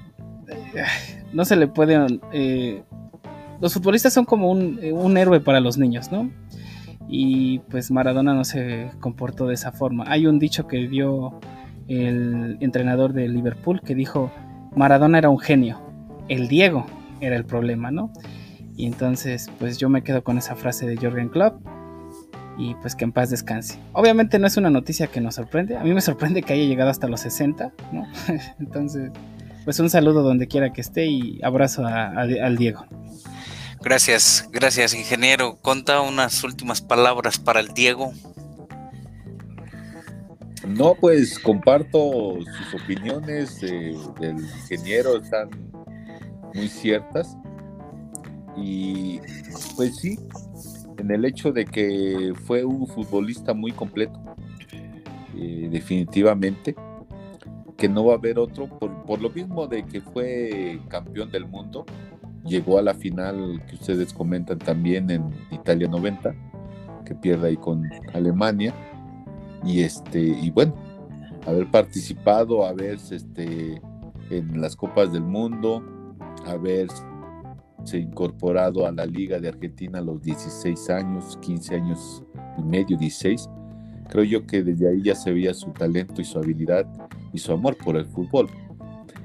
no 1.32 1.44
se 1.44 1.56
le 1.56 1.66
puede... 1.66 2.20
Eh, 2.32 2.82
los 3.61 3.75
futbolistas 3.75 4.12
son 4.12 4.25
como 4.25 4.50
un, 4.50 4.80
un, 4.92 5.16
héroe 5.16 5.40
para 5.40 5.61
los 5.61 5.78
niños, 5.78 6.11
¿no? 6.11 6.32
Y 7.08 7.58
pues 7.70 7.90
Maradona 7.90 8.34
no 8.34 8.44
se 8.44 8.90
comportó 9.00 9.46
de 9.46 9.54
esa 9.54 9.70
forma. 9.70 10.04
Hay 10.08 10.26
un 10.26 10.38
dicho 10.38 10.66
que 10.66 10.88
dio 10.88 11.38
el 11.88 12.56
entrenador 12.61 13.12
de 13.12 13.28
Liverpool 13.28 13.82
que 13.82 13.94
dijo, 13.94 14.32
Maradona 14.76 15.19
era 15.19 15.29
un 15.29 15.38
genio, 15.38 15.81
el 16.29 16.49
Diego 16.49 16.87
era 17.21 17.37
el 17.37 17.45
problema, 17.45 17.91
¿no? 17.91 18.12
Y 18.76 18.87
entonces, 18.87 19.50
pues 19.59 19.79
yo 19.79 19.88
me 19.88 20.02
quedo 20.02 20.25
con 20.25 20.38
esa 20.38 20.57
frase 20.57 20.87
de 20.87 20.97
Jorgen 20.97 21.29
Klopp 21.29 21.61
y 22.59 22.75
pues 22.76 22.95
que 22.95 23.05
en 23.05 23.12
paz 23.12 23.31
descanse. 23.31 23.79
Obviamente 23.93 24.38
no 24.38 24.47
es 24.47 24.57
una 24.57 24.71
noticia 24.71 25.07
que 25.07 25.21
nos 25.21 25.35
sorprende, 25.35 25.76
a 25.76 25.85
mí 25.85 25.93
me 25.93 26.00
sorprende 26.00 26.43
que 26.43 26.55
haya 26.55 26.64
llegado 26.64 26.91
hasta 26.91 27.09
los 27.09 27.21
60, 27.21 27.73
¿no? 27.93 28.07
entonces, 28.59 29.11
pues 29.64 29.79
un 29.79 29.91
saludo 29.91 30.23
donde 30.23 30.49
quiera 30.49 30.73
que 30.73 30.81
esté 30.81 31.07
y 31.07 31.41
abrazo 31.43 31.87
al 31.87 32.57
Diego. 32.57 32.87
Gracias, 33.83 34.49
gracias 34.52 34.95
ingeniero. 34.95 35.57
Conta 35.61 36.02
unas 36.02 36.45
últimas 36.45 36.81
palabras 36.81 37.38
para 37.38 37.59
el 37.59 37.75
Diego. 37.75 38.12
No, 40.76 40.95
pues 40.95 41.38
comparto 41.38 42.38
sus 42.41 42.83
opiniones 42.83 43.61
del 43.61 44.38
ingeniero, 44.38 45.17
están 45.17 45.50
muy 46.55 46.69
ciertas. 46.69 47.37
Y 48.57 49.21
pues 49.76 49.97
sí, 49.97 50.19
en 50.99 51.11
el 51.11 51.25
hecho 51.25 51.52
de 51.52 51.64
que 51.64 52.33
fue 52.45 52.64
un 52.64 52.87
futbolista 52.87 53.55
muy 53.55 53.73
completo, 53.73 54.19
eh, 55.37 55.69
definitivamente, 55.71 56.75
que 57.76 57.88
no 57.88 58.07
va 58.07 58.14
a 58.14 58.17
haber 58.17 58.38
otro, 58.38 58.67
por, 58.67 59.05
por, 59.05 59.21
lo 59.21 59.31
mismo 59.31 59.67
de 59.67 59.85
que 59.85 60.00
fue 60.00 60.81
campeón 60.88 61.31
del 61.31 61.47
mundo, 61.47 61.85
llegó 62.45 62.79
a 62.79 62.83
la 62.83 62.95
final 62.95 63.62
que 63.69 63.75
ustedes 63.75 64.12
comentan 64.12 64.59
también 64.59 65.11
en 65.11 65.25
Italia 65.50 65.88
90, 65.88 66.35
que 67.05 67.14
pierde 67.14 67.49
ahí 67.49 67.57
con 67.57 67.91
Alemania 68.14 68.75
y 69.64 69.81
este 69.83 70.21
y 70.21 70.50
bueno 70.50 70.75
haber 71.47 71.71
participado 71.71 72.64
haberse 72.64 73.16
este 73.16 73.81
en 74.31 74.61
las 74.61 74.76
copas 74.76 75.12
del 75.12 75.23
mundo 75.23 75.83
haberse 76.47 77.02
incorporado 77.92 78.87
a 78.87 78.92
la 78.92 79.07
liga 79.07 79.38
de 79.38 79.49
Argentina 79.49 79.99
a 79.99 80.02
los 80.02 80.23
16 80.23 80.90
años 80.90 81.38
15 81.42 81.75
años 81.75 82.25
y 82.59 82.62
medio 82.62 82.97
16 82.97 83.49
creo 84.09 84.25
yo 84.25 84.47
que 84.47 84.62
desde 84.62 84.88
ahí 84.88 85.02
ya 85.02 85.14
se 85.14 85.33
veía 85.33 85.54
su 85.54 85.71
talento 85.71 86.21
y 86.21 86.25
su 86.25 86.38
habilidad 86.38 86.87
y 87.33 87.38
su 87.38 87.52
amor 87.52 87.76
por 87.76 87.97
el 87.97 88.04
fútbol. 88.04 88.49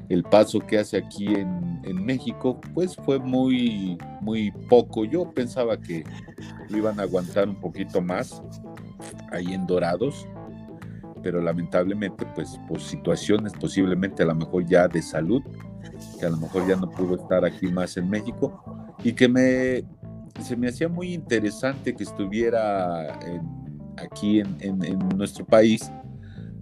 El 0.10 0.24
paso 0.24 0.60
que 0.60 0.80
hace 0.80 0.96
aquí 0.96 1.28
en, 1.28 1.82
en 1.84 2.06
México 2.06 2.62
pues 2.74 2.96
fue 2.96 3.20
muy 3.20 3.98
muy 4.22 4.52
poco. 4.70 5.04
Yo 5.04 5.30
pensaba 5.32 5.78
que 5.78 6.06
lo 6.70 6.78
iban 6.78 7.00
a 7.00 7.04
aguantar 7.04 7.50
un 7.50 7.60
poquito 7.60 8.02
más 8.02 8.42
ahí 9.32 9.54
en 9.54 9.66
Dorados, 9.66 10.28
pero 11.24 11.42
lamentablemente 11.42 12.26
pues 12.36 12.60
por 12.68 12.80
situaciones 12.80 13.54
posiblemente 13.54 14.24
a 14.24 14.28
lo 14.28 14.36
mejor 14.36 14.66
ya 14.66 14.88
de 14.88 15.02
salud, 15.02 15.42
que 16.20 16.26
a 16.26 16.30
lo 16.30 16.38
mejor 16.38 16.68
ya 16.68 16.76
no 16.76 16.90
pudo 16.90 17.16
estar 17.16 17.44
aquí 17.46 17.68
más 17.68 17.98
en 17.98 18.10
México 18.10 18.64
y 19.04 19.14
que 19.14 19.28
me 19.28 19.84
se 20.42 20.56
me 20.56 20.68
hacía 20.68 20.88
muy 20.88 21.14
interesante 21.14 21.96
que 21.96 22.04
estuviera 22.04 23.18
aquí 23.98 24.40
en, 24.40 24.58
en, 24.62 25.00
nuestro 25.18 25.46
país, 25.46 25.92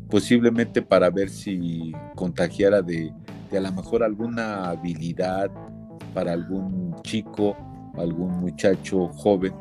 posiblemente 0.09 0.81
para 0.81 1.09
ver 1.09 1.29
si 1.29 1.93
contagiara 2.15 2.81
de, 2.81 3.11
de 3.51 3.57
a 3.57 3.61
lo 3.61 3.71
mejor 3.73 4.03
alguna 4.03 4.69
habilidad 4.69 5.51
para 6.13 6.33
algún 6.33 6.95
chico, 7.03 7.55
algún 7.97 8.39
muchacho 8.39 9.09
joven 9.09 9.53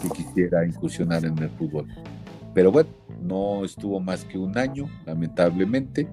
que 0.00 0.08
quisiera 0.10 0.64
incursionar 0.64 1.24
en 1.24 1.36
el 1.38 1.50
fútbol. 1.50 1.88
Pero 2.56 2.72
bueno, 2.72 2.88
no 3.20 3.66
estuvo 3.66 4.00
más 4.00 4.24
que 4.24 4.38
un 4.38 4.56
año, 4.56 4.88
lamentablemente. 5.04 6.08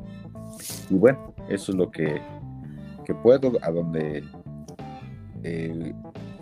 Y 0.89 0.93
bueno, 0.93 1.33
eso 1.47 1.71
es 1.71 1.77
lo 1.77 1.89
que, 1.89 2.21
puedo. 3.23 3.53
A 3.61 3.71
donde 3.71 4.25
eh, 5.41 5.93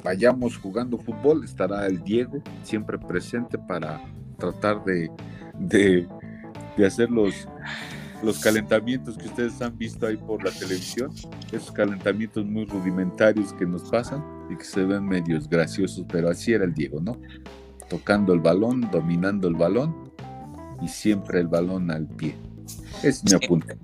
vayamos 0.04 0.58
jugando 0.58 0.98
fútbol, 0.98 1.46
estará 1.46 1.86
el 1.86 2.04
Diego 2.04 2.42
siempre 2.64 2.98
presente 2.98 3.60
para 3.60 4.02
tratar 4.40 4.84
de, 4.86 5.12
de, 5.60 6.08
hacer 6.84 7.12
los, 7.12 7.48
los 8.24 8.40
calentamientos 8.40 9.20
que 9.20 9.28
ustedes 9.28 9.62
han 9.62 9.78
visto 9.78 10.08
ahí 10.08 10.18
por 10.18 10.44
la 10.44 10.50
televisión, 10.50 11.12
esos 11.52 11.72
calentamientos 11.72 12.44
muy 12.44 12.66
rudimentarios 12.66 13.54
que 13.54 13.68
nos 13.68 13.84
pasan 13.84 14.26
y 14.50 14.56
que 14.56 14.64
se 14.64 14.84
ven 14.84 15.06
medios 15.06 15.48
graciosos, 15.48 16.08
pero 16.12 16.28
así 16.28 16.54
era 16.54 16.66
el 16.66 16.74
Diego, 16.74 17.00
¿no? 17.00 17.20
Tocando 17.92 18.32
el 18.32 18.40
balón, 18.40 18.90
dominando 18.90 19.50
el 19.50 19.56
balón 19.56 20.14
y 20.82 20.88
siempre 20.88 21.42
el 21.42 21.48
balón 21.48 21.92
al 21.92 22.08
pie. 22.08 22.38
Es 23.04 23.22
mi 23.26 23.34
apunte. 23.34 23.78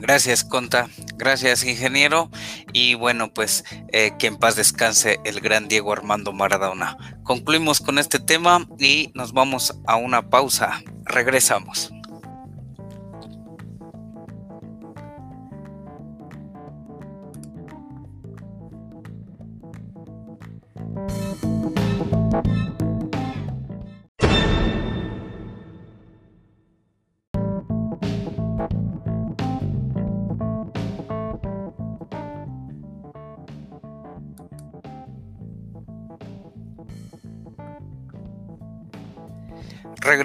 Gracias, 0.00 0.44
Conta. 0.44 0.88
Gracias, 1.16 1.64
ingeniero. 1.64 2.30
Y 2.72 2.94
bueno, 2.94 3.34
pues 3.34 3.64
eh, 3.92 4.12
que 4.16 4.28
en 4.28 4.36
paz 4.36 4.54
descanse 4.54 5.18
el 5.24 5.40
gran 5.40 5.66
Diego 5.66 5.92
Armando 5.92 6.32
Maradona. 6.32 7.18
Concluimos 7.24 7.80
con 7.80 7.98
este 7.98 8.20
tema 8.20 8.68
y 8.78 9.10
nos 9.14 9.32
vamos 9.32 9.76
a 9.88 9.96
una 9.96 10.30
pausa. 10.30 10.80
Regresamos. 11.04 11.92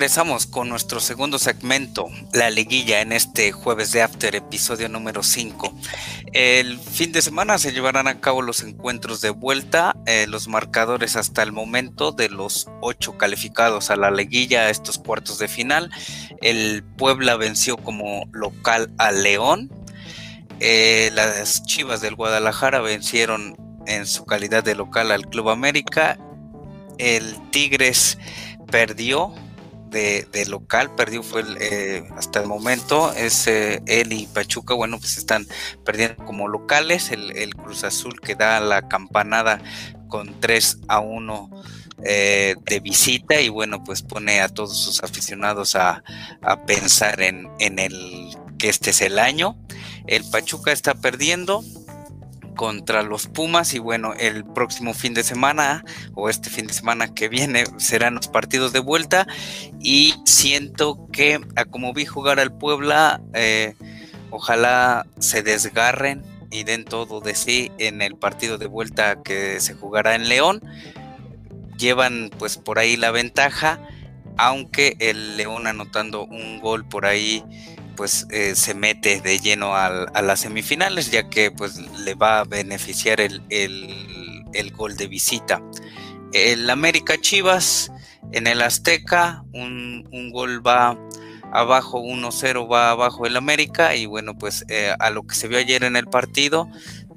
Regresamos 0.03 0.47
con 0.47 0.67
nuestro 0.67 0.99
segundo 0.99 1.39
segmento, 1.39 2.09
la 2.33 2.49
liguilla, 2.49 2.99
en 2.99 3.13
este 3.13 3.53
jueves 3.53 3.93
de 3.93 4.01
After, 4.01 4.35
episodio 4.35 4.89
número 4.89 5.23
5. 5.23 5.73
El 6.33 6.77
fin 6.77 7.13
de 7.13 7.21
semana 7.21 7.57
se 7.57 7.71
llevarán 7.71 8.09
a 8.09 8.19
cabo 8.19 8.41
los 8.41 8.63
encuentros 8.63 9.21
de 9.21 9.29
vuelta, 9.29 9.95
eh, 10.05 10.25
los 10.27 10.49
marcadores 10.49 11.15
hasta 11.15 11.41
el 11.41 11.53
momento 11.53 12.11
de 12.11 12.27
los 12.27 12.67
ocho 12.81 13.17
calificados 13.17 13.91
a 13.91 13.95
la 13.95 14.11
liguilla, 14.11 14.69
estos 14.69 14.97
cuartos 14.97 15.39
de 15.39 15.47
final. 15.47 15.89
El 16.41 16.83
Puebla 16.83 17.37
venció 17.37 17.77
como 17.77 18.25
local 18.33 18.91
a 18.97 19.13
León. 19.13 19.71
Eh, 20.59 21.11
las 21.13 21.63
Chivas 21.63 22.01
del 22.01 22.15
Guadalajara 22.15 22.81
vencieron 22.81 23.55
en 23.87 24.05
su 24.05 24.25
calidad 24.25 24.65
de 24.65 24.75
local 24.75 25.11
al 25.11 25.29
Club 25.29 25.47
América 25.47 26.19
el 26.97 27.37
Tigres 27.51 28.17
perdió 28.71 29.33
de, 29.93 30.45
local, 30.49 30.93
perdió 30.95 31.23
fue 31.23 31.41
el, 31.41 31.57
eh, 31.61 32.03
hasta 32.17 32.41
el 32.41 32.47
momento, 32.47 33.13
es 33.13 33.47
él 33.47 34.11
y 34.11 34.27
Pachuca, 34.27 34.73
bueno, 34.73 34.99
pues 34.99 35.17
están 35.17 35.47
perdiendo 35.85 36.25
como 36.25 36.47
locales, 36.47 37.11
el, 37.11 37.55
Cruz 37.55 37.85
Azul 37.85 38.19
que 38.19 38.35
da 38.35 38.59
la 38.59 38.89
campanada 38.89 39.61
con 40.09 40.39
3 40.41 40.79
a 40.89 40.99
1 40.99 41.49
eh, 42.03 42.55
de 42.65 42.79
visita 42.81 43.39
y 43.39 43.47
bueno, 43.47 43.83
pues 43.83 44.01
pone 44.01 44.41
a 44.41 44.49
todos 44.49 44.77
sus 44.77 45.03
aficionados 45.03 45.75
a, 45.75 46.03
a 46.41 46.65
pensar 46.65 47.21
en, 47.21 47.47
en 47.59 47.79
el 47.79 48.35
que 48.57 48.69
este 48.69 48.89
es 48.89 49.01
el 49.01 49.19
año. 49.19 49.57
El 50.07 50.23
Pachuca 50.29 50.71
está 50.71 50.95
perdiendo, 50.95 51.63
contra 52.55 53.03
los 53.03 53.27
Pumas 53.27 53.73
y 53.73 53.79
bueno, 53.79 54.13
el 54.13 54.45
próximo 54.45 54.93
fin 54.93 55.13
de 55.13 55.23
semana 55.23 55.83
o 56.13 56.29
este 56.29 56.49
fin 56.49 56.67
de 56.67 56.73
semana 56.73 57.13
que 57.13 57.29
viene 57.29 57.65
serán 57.77 58.15
los 58.15 58.27
partidos 58.27 58.73
de 58.73 58.79
vuelta 58.79 59.27
y 59.79 60.13
siento 60.25 61.07
que 61.11 61.39
como 61.69 61.93
vi 61.93 62.05
jugar 62.05 62.39
al 62.39 62.51
Puebla, 62.57 63.21
eh, 63.33 63.75
ojalá 64.29 65.05
se 65.19 65.43
desgarren 65.43 66.23
y 66.51 66.63
den 66.63 66.85
todo 66.85 67.19
de 67.19 67.35
sí 67.35 67.71
en 67.79 68.01
el 68.01 68.15
partido 68.15 68.57
de 68.57 68.67
vuelta 68.67 69.21
que 69.23 69.59
se 69.59 69.73
jugará 69.73 70.15
en 70.15 70.29
León. 70.29 70.61
Llevan 71.77 72.29
pues 72.37 72.57
por 72.57 72.77
ahí 72.77 72.95
la 72.95 73.09
ventaja, 73.09 73.79
aunque 74.37 74.95
el 74.99 75.35
León 75.35 75.65
anotando 75.65 76.25
un 76.25 76.59
gol 76.61 76.85
por 76.85 77.07
ahí 77.07 77.43
pues 77.95 78.27
eh, 78.29 78.55
se 78.55 78.73
mete 78.73 79.21
de 79.21 79.39
lleno 79.39 79.75
a 79.75 80.21
las 80.21 80.41
semifinales, 80.41 81.11
ya 81.11 81.29
que 81.29 81.51
pues 81.51 81.77
le 81.99 82.15
va 82.15 82.39
a 82.39 82.43
beneficiar 82.43 83.19
el, 83.21 83.41
gol 84.75 84.97
de 84.97 85.07
visita. 85.07 85.61
El 86.31 86.69
América 86.69 87.19
Chivas 87.19 87.91
en 88.31 88.47
el 88.47 88.61
Azteca, 88.61 89.43
un, 89.53 90.07
un 90.11 90.31
gol 90.31 90.65
va 90.65 90.97
abajo 91.53 92.01
1-0 92.01 92.71
va 92.71 92.89
abajo 92.89 93.27
el 93.27 93.37
América 93.37 93.95
y 93.95 94.07
bueno 94.07 94.35
pues 94.35 94.65
eh, 94.69 94.93
a 94.97 95.11
lo 95.11 95.21
que 95.23 95.35
se 95.35 95.47
vio 95.47 95.59
ayer 95.59 95.83
en 95.83 95.95
el 95.95 96.07
partido 96.07 96.67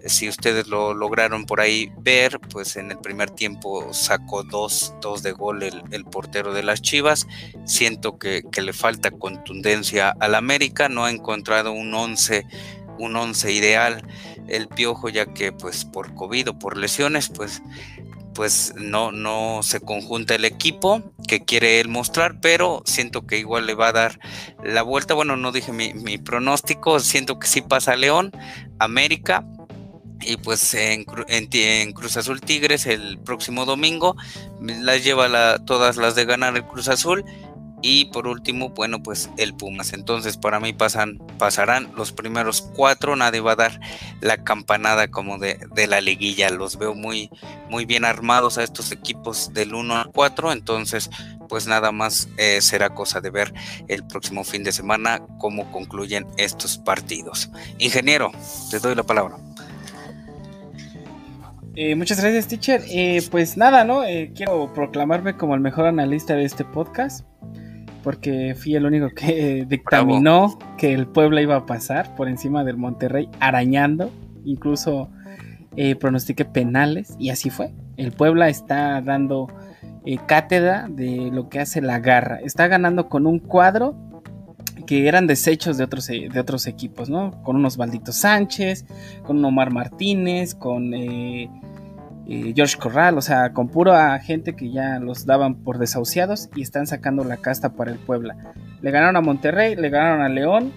si 0.06 0.28
ustedes 0.28 0.66
lo 0.68 0.94
lograron 0.94 1.46
por 1.46 1.60
ahí 1.60 1.92
ver, 1.98 2.40
pues 2.40 2.76
en 2.76 2.90
el 2.90 2.98
primer 2.98 3.30
tiempo 3.30 3.92
sacó 3.92 4.42
dos, 4.42 4.94
dos 5.00 5.22
de 5.22 5.32
gol 5.32 5.62
el, 5.62 6.04
portero 6.04 6.52
de 6.52 6.62
las 6.62 6.82
Chivas. 6.82 7.26
Siento 7.64 8.18
que, 8.18 8.42
le 8.56 8.72
falta 8.72 9.10
contundencia 9.10 10.14
al 10.20 10.34
América, 10.34 10.88
no 10.88 11.04
ha 11.04 11.10
encontrado 11.10 11.72
un 11.72 11.92
11 11.92 12.46
un 12.98 13.14
once 13.14 13.52
ideal 13.52 14.02
el 14.48 14.68
piojo 14.68 15.10
ya 15.10 15.26
que 15.26 15.52
pues 15.52 15.84
por 15.84 16.14
COVID 16.14 16.48
o 16.48 16.58
por 16.58 16.78
lesiones 16.78 17.28
pues 17.28 17.60
pues 18.36 18.74
no, 18.76 19.12
no 19.12 19.62
se 19.62 19.80
conjunta 19.80 20.34
el 20.34 20.44
equipo 20.44 21.02
que 21.26 21.44
quiere 21.46 21.80
él 21.80 21.88
mostrar, 21.88 22.38
pero 22.40 22.82
siento 22.84 23.26
que 23.26 23.38
igual 23.38 23.66
le 23.66 23.72
va 23.72 23.88
a 23.88 23.92
dar 23.92 24.20
la 24.62 24.82
vuelta. 24.82 25.14
Bueno, 25.14 25.38
no 25.38 25.52
dije 25.52 25.72
mi, 25.72 25.94
mi 25.94 26.18
pronóstico, 26.18 27.00
siento 27.00 27.38
que 27.38 27.48
sí 27.48 27.62
pasa 27.62 27.96
León, 27.96 28.32
América, 28.78 29.46
y 30.20 30.36
pues 30.36 30.74
en, 30.74 31.04
Cruz 31.92 32.16
Azul 32.16 32.40
Tigres 32.40 32.86
el 32.86 33.18
próximo 33.18 33.64
domingo 33.64 34.16
las 34.60 35.04
lleva 35.04 35.58
todas 35.64 35.96
las 35.96 36.14
de 36.14 36.24
ganar 36.24 36.56
el 36.56 36.64
Cruz 36.64 36.88
Azul 36.88 37.24
y 37.82 38.06
por 38.06 38.26
último 38.26 38.70
bueno 38.70 39.02
pues 39.02 39.30
el 39.36 39.54
Pumas. 39.54 39.92
Entonces 39.92 40.36
para 40.36 40.60
mí 40.60 40.72
pasan 40.72 41.18
pasarán 41.38 41.92
los 41.94 42.12
primeros 42.12 42.62
cuatro 42.74 43.16
nadie 43.16 43.40
va 43.40 43.52
a 43.52 43.56
dar 43.56 43.80
la 44.20 44.42
campanada 44.42 45.08
como 45.08 45.38
de, 45.38 45.58
la 45.86 46.00
liguilla. 46.00 46.50
Los 46.50 46.78
veo 46.78 46.94
muy 46.94 47.30
muy 47.68 47.84
bien 47.84 48.04
armados 48.04 48.58
a 48.58 48.64
estos 48.64 48.92
equipos 48.92 49.52
del 49.52 49.74
1 49.74 49.96
al 49.96 50.10
4 50.12 50.52
entonces 50.52 51.10
pues 51.48 51.66
nada 51.66 51.92
más 51.92 52.28
eh, 52.38 52.60
será 52.60 52.90
cosa 52.90 53.20
de 53.20 53.30
ver 53.30 53.54
el 53.86 54.04
próximo 54.04 54.42
fin 54.42 54.64
de 54.64 54.72
semana 54.72 55.22
cómo 55.38 55.70
concluyen 55.70 56.26
estos 56.38 56.78
partidos. 56.78 57.50
Ingeniero 57.78 58.32
te 58.70 58.80
doy 58.80 58.94
la 58.94 59.04
palabra 59.04 59.36
eh, 61.76 61.94
muchas 61.94 62.20
gracias, 62.20 62.48
teacher. 62.48 62.82
Eh, 62.88 63.22
pues 63.30 63.56
nada, 63.56 63.84
¿no? 63.84 64.02
Eh, 64.02 64.32
quiero 64.34 64.72
proclamarme 64.72 65.36
como 65.36 65.54
el 65.54 65.60
mejor 65.60 65.86
analista 65.86 66.34
de 66.34 66.44
este 66.44 66.64
podcast. 66.64 67.26
Porque 68.02 68.54
fui 68.54 68.74
el 68.76 68.86
único 68.86 69.10
que 69.10 69.64
dictaminó 69.68 70.58
que 70.78 70.94
el 70.94 71.06
Puebla 71.06 71.42
iba 71.42 71.56
a 71.56 71.66
pasar 71.66 72.14
por 72.14 72.28
encima 72.28 72.64
del 72.64 72.76
Monterrey, 72.76 73.28
arañando. 73.40 74.10
Incluso 74.44 75.10
pronostiqué 76.00 76.46
penales. 76.46 77.14
Y 77.18 77.28
así 77.28 77.50
fue. 77.50 77.74
El 77.98 78.12
Puebla 78.12 78.48
está 78.48 79.02
dando 79.02 79.48
cátedra 80.26 80.86
de 80.88 81.30
lo 81.30 81.50
que 81.50 81.60
hace 81.60 81.82
la 81.82 81.98
garra. 81.98 82.40
Está 82.42 82.68
ganando 82.68 83.10
con 83.10 83.26
un 83.26 83.38
cuadro 83.38 83.94
que 84.86 85.08
eran 85.08 85.26
desechos 85.26 85.76
de 85.76 85.84
otros, 85.84 86.06
de 86.06 86.40
otros 86.40 86.66
equipos, 86.66 87.10
¿no? 87.10 87.42
Con 87.42 87.56
unos 87.56 87.76
Balditos 87.76 88.16
Sánchez, 88.16 88.86
con 89.24 89.38
un 89.38 89.44
Omar 89.44 89.72
Martínez, 89.72 90.54
con 90.54 90.94
George 92.28 92.76
Corral, 92.76 93.16
o 93.18 93.22
sea, 93.22 93.52
con 93.52 93.68
pura 93.68 94.18
gente 94.18 94.56
que 94.56 94.72
ya 94.72 94.98
los 94.98 95.26
daban 95.26 95.62
por 95.62 95.78
desahuciados 95.78 96.48
y 96.56 96.62
están 96.62 96.86
sacando 96.86 97.22
la 97.22 97.36
casta 97.36 97.74
para 97.74 97.92
el 97.92 97.98
Puebla. 97.98 98.36
Le 98.82 98.90
ganaron 98.90 99.16
a 99.16 99.20
Monterrey, 99.20 99.76
le 99.76 99.90
ganaron 99.90 100.22
a 100.22 100.28
León 100.28 100.72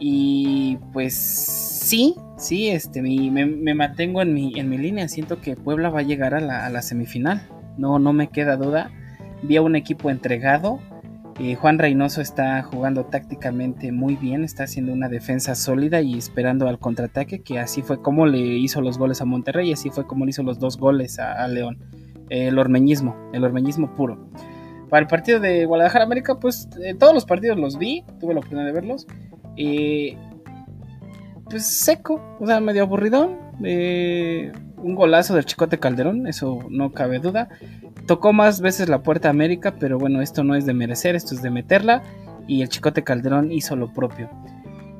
y 0.00 0.78
pues 0.92 1.14
sí, 1.14 2.16
sí, 2.36 2.70
este, 2.70 3.02
me, 3.02 3.74
mantengo 3.74 4.20
en 4.20 4.34
mi, 4.34 4.58
en 4.58 4.68
mi 4.68 4.76
línea, 4.76 5.08
siento 5.08 5.40
que 5.40 5.54
Puebla 5.54 5.90
va 5.90 6.00
a 6.00 6.02
llegar 6.02 6.34
a 6.34 6.40
la, 6.40 6.66
a 6.66 6.70
la 6.70 6.82
semifinal, 6.82 7.42
no, 7.78 7.98
no 7.98 8.12
me 8.12 8.28
queda 8.28 8.56
duda. 8.56 8.90
Vi 9.42 9.56
a 9.56 9.62
un 9.62 9.76
equipo 9.76 10.10
entregado, 10.10 10.80
eh, 11.40 11.56
Juan 11.56 11.78
Reynoso 11.78 12.20
está 12.20 12.62
jugando 12.62 13.06
tácticamente 13.06 13.90
muy 13.90 14.14
bien, 14.14 14.44
está 14.44 14.64
haciendo 14.64 14.92
una 14.92 15.08
defensa 15.08 15.56
sólida 15.56 16.00
y 16.00 16.16
esperando 16.16 16.68
al 16.68 16.78
contraataque, 16.78 17.42
que 17.42 17.58
así 17.58 17.82
fue 17.82 18.00
como 18.00 18.26
le 18.26 18.38
hizo 18.38 18.80
los 18.80 18.98
goles 18.98 19.20
a 19.20 19.24
Monterrey, 19.24 19.72
así 19.72 19.90
fue 19.90 20.06
como 20.06 20.24
le 20.24 20.30
hizo 20.30 20.44
los 20.44 20.60
dos 20.60 20.78
goles 20.78 21.18
a, 21.18 21.46
León. 21.48 21.78
el 22.28 22.56
ormeñismo, 22.58 23.16
el 23.32 23.42
ormeñismo 23.42 23.94
puro. 23.94 24.28
Para 24.90 25.00
el 25.00 25.08
partido 25.08 25.40
de 25.40 25.64
Guadalajara 25.64 26.04
América, 26.04 26.38
pues 26.38 26.68
eh, 26.80 26.94
todos 26.94 27.12
los 27.12 27.24
partidos 27.24 27.58
los 27.58 27.78
vi, 27.78 28.04
tuve 28.20 28.32
la 28.34 28.38
oportunidad 28.38 28.66
de 28.66 28.72
verlos. 28.72 29.06
Eh, 29.56 30.16
pues 31.50 31.66
seco, 31.66 32.20
o 32.38 32.46
sea, 32.46 32.60
medio 32.60 32.82
aburridón. 32.82 33.38
Un 34.84 34.94
golazo 34.94 35.34
del 35.34 35.46
Chicote 35.46 35.78
Calderón, 35.78 36.26
eso 36.26 36.58
no 36.68 36.92
cabe 36.92 37.18
duda. 37.18 37.48
Tocó 38.06 38.34
más 38.34 38.60
veces 38.60 38.88
la 38.88 39.02
puerta 39.02 39.30
América, 39.30 39.74
pero 39.80 39.98
bueno, 39.98 40.20
esto 40.20 40.44
no 40.44 40.54
es 40.54 40.66
de 40.66 40.74
merecer, 40.74 41.16
esto 41.16 41.34
es 41.34 41.42
de 41.42 41.50
meterla. 41.50 42.02
Y 42.46 42.60
el 42.60 42.68
Chicote 42.68 43.02
Calderón 43.02 43.50
hizo 43.50 43.76
lo 43.76 43.92
propio. 43.92 44.28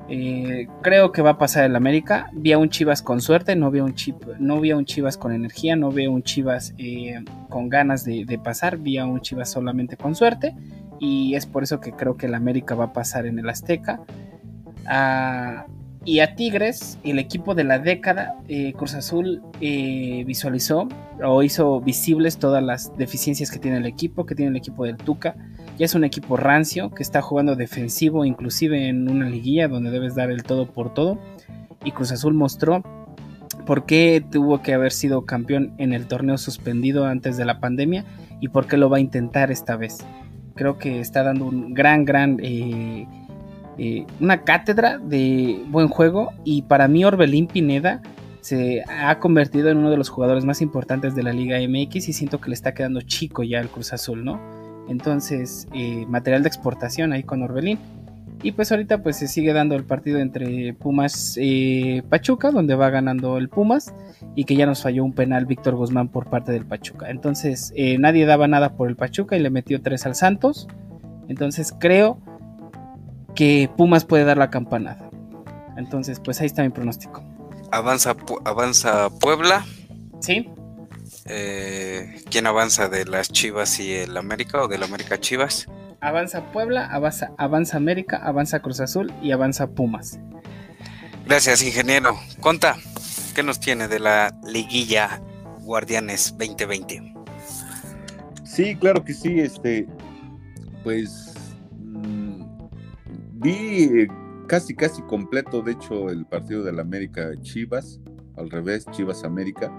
Eh, 0.08 0.68
creo 0.82 1.12
que 1.12 1.20
va 1.20 1.30
a 1.30 1.38
pasar 1.38 1.64
el 1.64 1.76
América. 1.76 2.30
Vi 2.32 2.52
a 2.52 2.58
un 2.58 2.70
Chivas 2.70 3.02
con 3.02 3.20
suerte, 3.20 3.56
no 3.56 3.70
vi 3.70 3.80
a 3.80 3.84
un, 3.84 3.94
no 4.38 4.58
vi 4.60 4.72
un 4.72 4.86
Chivas 4.86 5.18
con 5.18 5.32
energía, 5.32 5.76
no 5.76 5.90
vi 5.90 6.06
a 6.06 6.10
un 6.10 6.22
Chivas 6.22 6.74
eh, 6.78 7.22
con 7.50 7.68
ganas 7.68 8.04
de, 8.04 8.40
pasar, 8.42 8.78
vi 8.78 8.96
a 8.96 9.04
un 9.04 9.20
Chivas 9.20 9.50
solamente 9.50 9.98
con 9.98 10.14
suerte. 10.14 10.56
Y 10.98 11.34
es 11.34 11.44
por 11.44 11.62
eso 11.62 11.80
que 11.80 11.92
creo 11.92 12.16
que 12.16 12.24
el 12.26 12.34
América 12.34 12.74
va 12.74 12.86
a 12.86 12.92
pasar 12.94 13.26
en 13.26 13.38
el 13.38 13.50
Azteca. 13.50 14.00
Ah, 14.86 15.66
y 16.04 16.20
a 16.20 16.34
Tigres, 16.34 16.98
el 17.02 17.18
equipo 17.18 17.54
de 17.54 17.64
la 17.64 17.78
década, 17.78 18.36
eh, 18.48 18.72
Cruz 18.74 18.94
Azul 18.94 19.42
eh, 19.60 20.24
visualizó 20.26 20.88
o 21.24 21.42
hizo 21.42 21.80
visibles 21.80 22.38
todas 22.38 22.62
las 22.62 22.96
deficiencias 22.96 23.50
que 23.50 23.58
tiene 23.58 23.78
el 23.78 23.86
equipo, 23.86 24.26
que 24.26 24.34
tiene 24.34 24.50
el 24.50 24.56
equipo 24.56 24.84
del 24.84 24.96
Tuca. 24.96 25.34
Ya 25.78 25.86
es 25.86 25.94
un 25.94 26.04
equipo 26.04 26.36
rancio, 26.36 26.90
que 26.90 27.02
está 27.02 27.22
jugando 27.22 27.56
defensivo, 27.56 28.24
inclusive 28.24 28.88
en 28.88 29.10
una 29.10 29.28
liguilla 29.28 29.66
donde 29.66 29.90
debes 29.90 30.14
dar 30.14 30.30
el 30.30 30.42
todo 30.42 30.66
por 30.66 30.92
todo. 30.92 31.18
Y 31.84 31.92
Cruz 31.92 32.12
Azul 32.12 32.34
mostró 32.34 32.82
por 33.66 33.86
qué 33.86 34.22
tuvo 34.30 34.62
que 34.62 34.74
haber 34.74 34.92
sido 34.92 35.24
campeón 35.24 35.74
en 35.78 35.92
el 35.92 36.06
torneo 36.06 36.36
suspendido 36.36 37.06
antes 37.06 37.36
de 37.36 37.46
la 37.46 37.60
pandemia 37.60 38.04
y 38.40 38.48
por 38.48 38.66
qué 38.66 38.76
lo 38.76 38.90
va 38.90 38.98
a 38.98 39.00
intentar 39.00 39.50
esta 39.50 39.76
vez. 39.76 39.98
Creo 40.54 40.78
que 40.78 41.00
está 41.00 41.22
dando 41.22 41.46
un 41.46 41.72
gran, 41.72 42.04
gran... 42.04 42.38
Eh, 42.42 43.06
eh, 43.76 44.06
una 44.20 44.42
cátedra 44.42 44.98
de 44.98 45.62
buen 45.68 45.88
juego 45.88 46.32
y 46.44 46.62
para 46.62 46.86
mí 46.86 47.04
Orbelín 47.04 47.48
Pineda 47.48 48.02
se 48.40 48.84
ha 48.88 49.18
convertido 49.18 49.70
en 49.70 49.78
uno 49.78 49.90
de 49.90 49.96
los 49.96 50.10
jugadores 50.10 50.44
más 50.44 50.60
importantes 50.60 51.14
de 51.14 51.22
la 51.22 51.32
Liga 51.32 51.58
MX 51.58 52.08
y 52.08 52.12
siento 52.12 52.40
que 52.40 52.50
le 52.50 52.54
está 52.54 52.74
quedando 52.74 53.00
chico 53.00 53.42
ya 53.42 53.60
el 53.60 53.68
Cruz 53.68 53.92
Azul, 53.92 54.24
¿no? 54.24 54.38
Entonces, 54.88 55.66
eh, 55.72 56.04
material 56.06 56.42
de 56.42 56.48
exportación 56.48 57.12
ahí 57.12 57.22
con 57.22 57.42
Orbelín. 57.42 57.78
Y 58.42 58.52
pues 58.52 58.70
ahorita 58.70 59.02
pues 59.02 59.16
se 59.16 59.26
sigue 59.26 59.54
dando 59.54 59.74
el 59.74 59.84
partido 59.84 60.18
entre 60.18 60.74
Pumas 60.74 61.38
y 61.38 61.98
eh, 61.98 62.02
Pachuca, 62.02 62.50
donde 62.50 62.74
va 62.74 62.90
ganando 62.90 63.38
el 63.38 63.48
Pumas 63.48 63.94
y 64.36 64.44
que 64.44 64.56
ya 64.56 64.66
nos 64.66 64.82
falló 64.82 65.02
un 65.04 65.14
penal 65.14 65.46
Víctor 65.46 65.74
Guzmán 65.76 66.08
por 66.08 66.28
parte 66.28 66.52
del 66.52 66.66
Pachuca. 66.66 67.08
Entonces 67.08 67.72
nadie 67.98 68.26
daba 68.26 68.46
nada 68.46 68.76
por 68.76 68.88
el 68.88 68.96
Pachuca 68.96 69.36
y 69.36 69.40
le 69.40 69.48
metió 69.48 69.80
tres 69.80 70.04
al 70.04 70.14
Santos. 70.14 70.68
Entonces 71.28 71.74
creo 71.78 72.18
que 73.34 73.70
Pumas 73.76 74.04
puede 74.04 74.24
dar 74.24 74.36
la 74.36 74.50
campanada. 74.50 75.10
Entonces, 75.76 76.20
pues 76.20 76.40
ahí 76.40 76.46
está 76.46 76.62
mi 76.62 76.70
pronóstico. 76.70 77.22
Avanza, 77.72 78.16
avanza 78.44 79.10
Puebla. 79.10 79.64
Sí. 80.20 80.48
Eh, 81.26 82.22
¿Quién 82.30 82.46
avanza 82.46 82.88
de 82.88 83.04
las 83.04 83.30
Chivas 83.30 83.80
y 83.80 83.92
el 83.92 84.16
América 84.16 84.62
o 84.62 84.68
del 84.68 84.82
América 84.82 85.18
Chivas? 85.18 85.66
Avanza 86.00 86.52
Puebla, 86.52 86.86
avanza, 86.86 87.32
avanza 87.38 87.78
América, 87.78 88.18
avanza 88.22 88.60
Cruz 88.60 88.80
Azul 88.80 89.12
y 89.22 89.32
avanza 89.32 89.68
Pumas. 89.68 90.18
Gracias, 91.26 91.62
ingeniero. 91.62 92.18
Conta, 92.40 92.76
¿qué 93.34 93.42
nos 93.42 93.58
tiene 93.58 93.88
de 93.88 93.98
la 93.98 94.36
liguilla 94.46 95.22
Guardianes 95.60 96.36
2020? 96.38 97.14
Sí, 98.44 98.76
claro 98.76 99.02
que 99.02 99.14
sí. 99.14 99.40
Este, 99.40 99.86
pues 100.82 101.23
vi 103.44 104.08
casi, 104.48 104.74
casi 104.74 105.02
completo, 105.02 105.60
de 105.60 105.72
hecho, 105.72 106.08
el 106.08 106.24
partido 106.24 106.64
del 106.64 106.80
América 106.80 107.30
Chivas, 107.42 108.00
al 108.36 108.50
revés, 108.50 108.86
Chivas 108.90 109.22
América. 109.22 109.70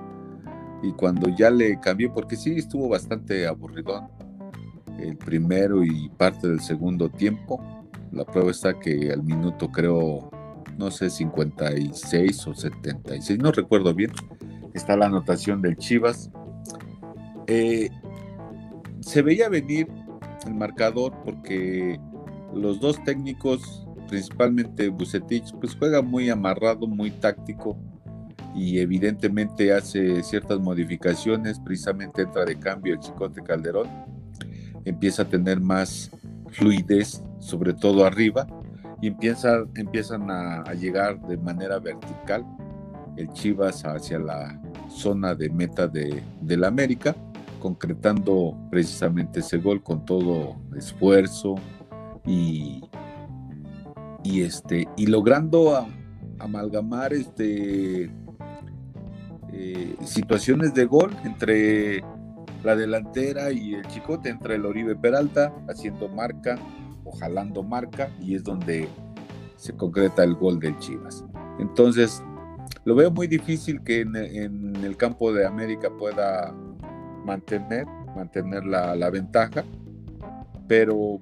Y 0.84 0.92
cuando 0.92 1.30
ya 1.30 1.50
le 1.50 1.80
cambié, 1.80 2.10
porque 2.10 2.36
sí 2.36 2.56
estuvo 2.56 2.88
bastante 2.88 3.48
aburridón 3.48 4.08
el 5.00 5.18
primero 5.18 5.84
y 5.84 6.10
parte 6.10 6.48
del 6.48 6.62
segundo 6.62 7.10
tiempo. 7.10 7.60
La 8.12 8.24
prueba 8.24 8.52
está 8.52 8.80
que 8.80 9.12
al 9.12 9.24
minuto 9.24 9.72
creo, 9.72 10.30
no 10.78 10.92
sé, 10.92 11.10
56 11.10 12.48
o 12.48 12.54
76, 12.54 13.40
no 13.40 13.52
recuerdo 13.52 13.94
bien, 13.94 14.12
está 14.74 14.96
la 14.96 15.08
anotación 15.08 15.62
del 15.62 15.76
Chivas. 15.78 16.30
Eh, 17.48 17.90
se 19.02 19.22
veía 19.22 19.50
venir 19.50 19.88
el 20.46 20.54
marcador 20.54 21.14
porque 21.26 22.00
los 22.56 22.80
dos 22.80 23.04
técnicos, 23.04 23.86
principalmente 24.08 24.90
Bucetich, 24.90 25.54
pues 25.60 25.76
juega 25.76 26.02
muy 26.02 26.30
amarrado, 26.30 26.88
muy 26.88 27.12
táctico 27.12 27.78
y 28.56 28.80
evidentemente 28.80 29.74
hace 29.74 30.24
ciertas 30.24 30.60
modificaciones, 30.60 31.60
precisamente 31.60 32.22
entra 32.22 32.46
de 32.46 32.58
cambio 32.58 32.94
el 32.94 33.00
Chicote 33.00 33.42
Calderón 33.44 33.88
empieza 34.86 35.24
a 35.24 35.26
tener 35.26 35.60
más 35.60 36.12
fluidez, 36.52 37.22
sobre 37.40 37.74
todo 37.74 38.06
arriba, 38.06 38.48
y 39.02 39.08
empieza, 39.08 39.66
empiezan 39.76 40.32
a, 40.32 40.74
llegar 40.74 41.20
de 41.28 41.38
manera 41.38 41.80
vertical 41.80 42.46
el 43.18 43.32
Chivas 43.34 43.84
hacia 43.84 44.20
la 44.20 44.60
zona 44.90 45.36
de 45.36 45.50
meta 45.50 45.88
de, 45.88 46.24
la 46.42 46.68
América, 46.68 47.16
concretando 47.60 48.58
precisamente 48.70 49.40
ese 49.40 49.58
gol 49.58 49.82
con 49.82 50.06
todo 50.06 50.56
esfuerzo 50.78 51.56
y, 52.26 52.84
y, 54.24 54.42
este, 54.42 54.88
y 54.98 55.08
logrando 55.08 55.88
amalgamar 56.40 57.14
este, 57.14 58.12
eh, 59.54 59.96
situaciones 60.04 60.74
de 60.74 60.86
gol 60.86 61.16
entre 61.24 62.04
la 62.64 62.76
delantera 62.76 63.52
y 63.52 63.76
el 63.76 63.88
chicote 63.88 64.30
entra 64.30 64.56
el 64.56 64.66
Oribe 64.66 64.96
Peralta 64.96 65.54
haciendo 65.70 66.10
marca 66.10 66.58
o 67.04 67.12
jalando 67.12 67.64
marca 67.64 68.10
y 68.20 68.36
es 68.36 68.44
donde 68.44 68.90
se 69.56 69.74
concreta 69.74 70.24
el 70.24 70.36
gol 70.36 70.60
del 70.60 70.78
Chivas. 70.80 71.24
Entonces, 71.60 72.22
lo 72.84 72.96
veo 72.96 73.12
muy 73.12 73.28
difícil 73.28 73.82
que 73.82 74.02
en, 74.02 74.16
el 74.16 74.98
campo 74.98 75.32
de 75.32 75.46
América 75.46 75.90
pueda 75.98 76.54
mantener, 77.26 77.86
mantener 78.16 78.66
la, 78.66 79.10
ventaja, 79.10 79.64
pero 80.68 81.20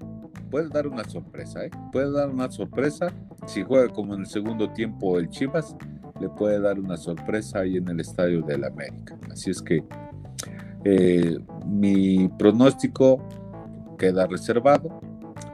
puede 0.54 0.70
dar 0.70 0.86
una 0.86 1.04
sorpresa, 1.04 1.66
¿eh? 1.66 1.72
puede 1.92 2.12
dar 2.12 2.30
una 2.30 2.52
sorpresa. 2.52 3.12
Si 3.48 3.64
juega 3.64 3.92
como 3.92 4.14
en 4.14 4.20
el 4.20 4.28
segundo 4.28 4.70
tiempo 4.70 5.18
el 5.18 5.28
Chivas, 5.28 5.76
le 6.22 6.30
puede 6.30 6.62
dar 6.62 6.80
una 6.80 6.96
sorpresa 6.96 7.62
ahí 7.62 7.78
en 7.78 7.88
el 7.88 8.00
estadio 8.00 8.44
del 8.44 8.64
América. 8.64 9.18
Así 9.32 9.50
es 9.50 9.64
que 9.64 9.84
eh, 10.86 11.40
mi 11.66 12.28
pronóstico 12.38 13.28
queda 13.98 14.28
reservado 14.28 15.02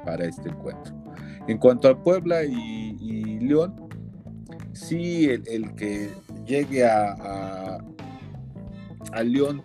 para 0.04 0.26
este 0.26 0.50
encuentro. 0.50 0.94
En 1.48 1.60
cuanto 1.60 1.88
a 1.88 2.04
Puebla 2.04 2.44
y, 2.44 3.40
León, 3.40 3.76
sí, 4.74 5.30
el, 5.30 5.76
que 5.76 6.10
llegue 6.46 6.86
a, 6.86 7.80
a, 9.14 9.24
León 9.24 9.64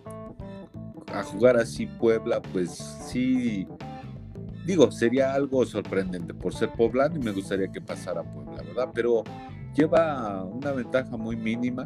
a 1.13 1.23
jugar 1.23 1.57
así 1.57 1.87
Puebla, 1.87 2.41
pues 2.41 2.71
sí, 3.05 3.67
digo, 4.65 4.91
sería 4.91 5.33
algo 5.33 5.65
sorprendente 5.65 6.33
por 6.33 6.53
ser 6.53 6.71
poblano 6.73 7.15
y 7.15 7.19
me 7.19 7.31
gustaría 7.31 7.71
que 7.71 7.81
pasara 7.81 8.23
Puebla, 8.23 8.63
¿verdad? 8.63 8.89
Pero 8.93 9.23
lleva 9.75 10.43
una 10.43 10.71
ventaja 10.71 11.17
muy 11.17 11.35
mínima 11.35 11.85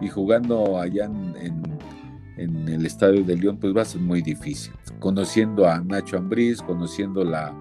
y 0.00 0.08
jugando 0.08 0.78
allá 0.78 1.04
en 1.04 1.74
en 2.36 2.68
el 2.68 2.84
estadio 2.84 3.22
de 3.24 3.36
León, 3.36 3.58
pues 3.58 3.76
va 3.76 3.82
a 3.82 3.84
ser 3.84 4.00
muy 4.00 4.22
difícil. 4.22 4.72
Conociendo 4.98 5.68
a 5.68 5.80
Nacho 5.80 6.16
Ambriz, 6.16 6.60
conociendo 6.62 7.24
la, 7.24 7.54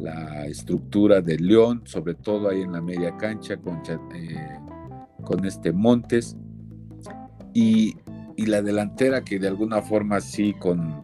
la 0.00 0.46
estructura 0.46 1.20
de 1.20 1.38
León, 1.38 1.82
sobre 1.84 2.14
todo 2.14 2.48
ahí 2.48 2.62
en 2.62 2.72
la 2.72 2.80
media 2.80 3.16
cancha 3.16 3.56
con, 3.56 3.80
eh, 4.14 4.58
con 5.22 5.44
este 5.44 5.72
Montes, 5.72 6.36
y, 7.52 7.96
la 8.36 8.62
delantera 8.62 9.22
que 9.22 9.38
de 9.38 9.46
alguna 9.46 9.80
forma 9.80 10.20
sí 10.20 10.54
con, 10.54 11.03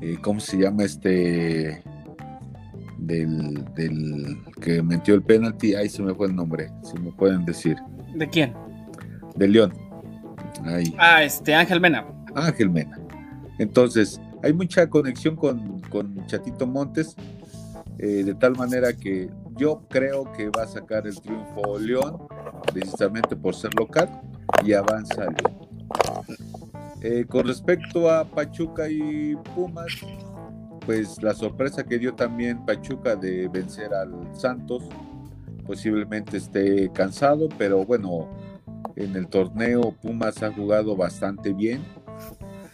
eh, 0.00 0.16
¿cómo 0.22 0.40
se 0.40 0.58
llama 0.58 0.84
este? 0.84 1.82
Del, 2.98 3.64
del 3.74 4.38
que 4.60 4.82
metió 4.82 5.14
el 5.14 5.22
penalti, 5.22 5.74
ahí 5.74 5.88
se 5.88 6.02
me 6.02 6.14
fue 6.14 6.26
el 6.26 6.36
nombre, 6.36 6.70
si 6.82 6.98
me 6.98 7.10
pueden 7.12 7.44
decir. 7.44 7.76
¿De 8.14 8.28
quién? 8.28 8.52
De 9.36 9.48
León 9.48 9.72
Ah, 10.98 11.22
este, 11.22 11.54
Ángel 11.54 11.80
Mena. 11.80 12.06
Ángel 12.34 12.70
Mena. 12.70 12.98
Entonces, 13.58 14.20
hay 14.42 14.52
mucha 14.52 14.88
conexión 14.88 15.36
con, 15.36 15.80
Chatito 16.26 16.66
Montes, 16.66 17.16
eh, 17.98 18.22
de 18.24 18.34
tal 18.34 18.56
manera 18.56 18.92
que 18.92 19.28
yo 19.56 19.82
creo 19.88 20.30
que 20.32 20.48
va 20.48 20.62
a 20.62 20.66
sacar 20.66 21.06
el 21.06 21.20
triunfo 21.20 21.78
León, 21.78 22.18
precisamente 22.72 23.36
por 23.36 23.54
ser 23.54 23.74
local, 23.74 24.08
y 24.64 24.72
avanza 24.72 25.24
León. 25.24 25.69
Eh, 27.02 27.24
con 27.26 27.46
respecto 27.46 28.10
a 28.10 28.24
Pachuca 28.24 28.90
y 28.90 29.34
Pumas, 29.54 29.92
pues 30.84 31.22
la 31.22 31.32
sorpresa 31.32 31.82
que 31.84 31.98
dio 31.98 32.14
también 32.14 32.64
Pachuca 32.66 33.16
de 33.16 33.48
vencer 33.48 33.94
al 33.94 34.12
Santos, 34.34 34.84
posiblemente 35.66 36.36
esté 36.36 36.90
cansado, 36.92 37.48
pero 37.56 37.86
bueno, 37.86 38.28
en 38.96 39.16
el 39.16 39.28
torneo 39.28 39.94
Pumas 40.02 40.42
ha 40.42 40.52
jugado 40.52 40.94
bastante 40.94 41.54
bien, 41.54 41.82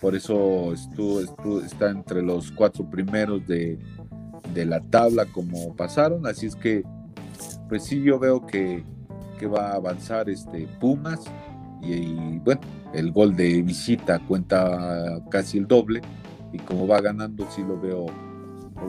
por 0.00 0.16
eso 0.16 0.72
estuvo, 0.72 1.20
está 1.60 1.90
entre 1.90 2.20
los 2.22 2.50
cuatro 2.50 2.88
primeros 2.88 3.46
de, 3.46 3.78
la 4.54 4.80
tabla 4.80 5.26
como 5.26 5.76
pasaron, 5.76 6.26
así 6.26 6.46
es 6.46 6.56
que 6.56 6.82
pues 7.68 7.84
sí 7.84 8.02
yo 8.02 8.18
veo 8.18 8.46
que, 8.46 8.84
va 9.54 9.72
a 9.72 9.74
avanzar 9.74 10.30
este 10.30 10.66
Pumas 10.80 11.20
y, 11.92 12.38
bueno, 12.38 12.60
el 12.92 13.12
gol 13.12 13.34
de 13.36 13.62
visita 13.62 14.18
cuenta 14.20 15.20
casi 15.30 15.58
el 15.58 15.66
doble 15.66 16.00
y 16.52 16.58
como 16.58 16.86
va 16.86 17.00
ganando 17.00 17.46
sí 17.50 17.62
lo 17.62 17.78
veo, 17.80 18.06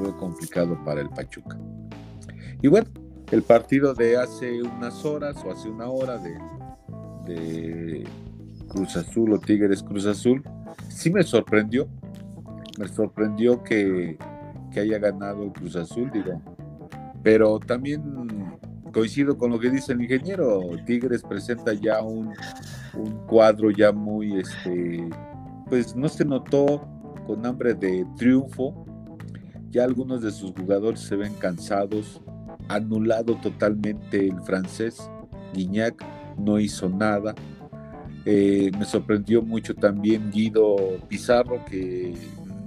lo 0.01 0.17
complicado 0.17 0.77
para 0.86 1.01
el 1.01 1.10
Pachuca. 1.10 1.57
Y 2.62 2.67
bueno, 2.67 2.88
el 3.31 3.43
partido 3.43 3.93
de 3.93 4.17
hace 4.17 4.62
unas 4.62 5.03
horas 5.05 5.36
o 5.45 5.51
hace 5.51 5.69
una 5.69 5.88
hora 5.88 6.17
de 6.17 8.05
Cruz 8.67 8.95
Azul 8.95 9.33
o 9.33 9.39
Tigres 9.39 9.81
Cruz 9.81 10.05
Azul, 10.05 10.43
sí 10.89 11.10
me 11.10 11.23
sorprendió. 11.23 11.88
Me 12.77 12.88
sorprendió 12.88 13.63
que, 13.63 14.17
haya 14.75 14.99
ganado 14.99 15.43
el 15.43 15.51
Cruz 15.53 15.75
Azul, 15.75 16.12
digo. 16.13 16.39
Pero 17.23 17.57
también 17.60 18.03
coincido 18.93 19.36
con 19.36 19.49
lo 19.49 19.60
que 19.60 19.71
dice 19.71 19.93
el 19.93 20.01
ingeniero. 20.03 20.62
Tigres 20.86 21.23
presenta 21.23 21.73
ya 21.73 22.01
un, 22.03 22.31
cuadro 23.27 23.71
ya 23.71 23.91
muy, 23.91 24.39
este, 24.39 25.10
pues 25.69 25.95
no 25.95 26.10
se 26.10 26.25
notó 26.25 26.88
con 27.25 27.45
hambre 27.45 27.73
de 27.73 28.05
triunfo. 28.17 28.86
Ya 29.69 29.83
algunos 29.83 30.21
de 30.21 30.31
sus 30.31 30.51
jugadores 30.51 31.01
se 31.01 31.15
ven 31.15 31.33
cansados, 31.33 32.21
anulado 32.69 33.36
totalmente 33.36 34.27
el 34.27 34.41
francés, 34.41 35.10
Guignac 35.53 36.03
no 36.38 36.60
hizo 36.60 36.89
nada. 36.89 37.36
Eh, 38.25 38.71
me 38.77 38.86
sorprendió 38.86 39.41
mucho 39.41 39.73
también 39.75 40.31
Guido 40.31 40.75
Pizarro, 41.07 41.63
que 41.65 42.13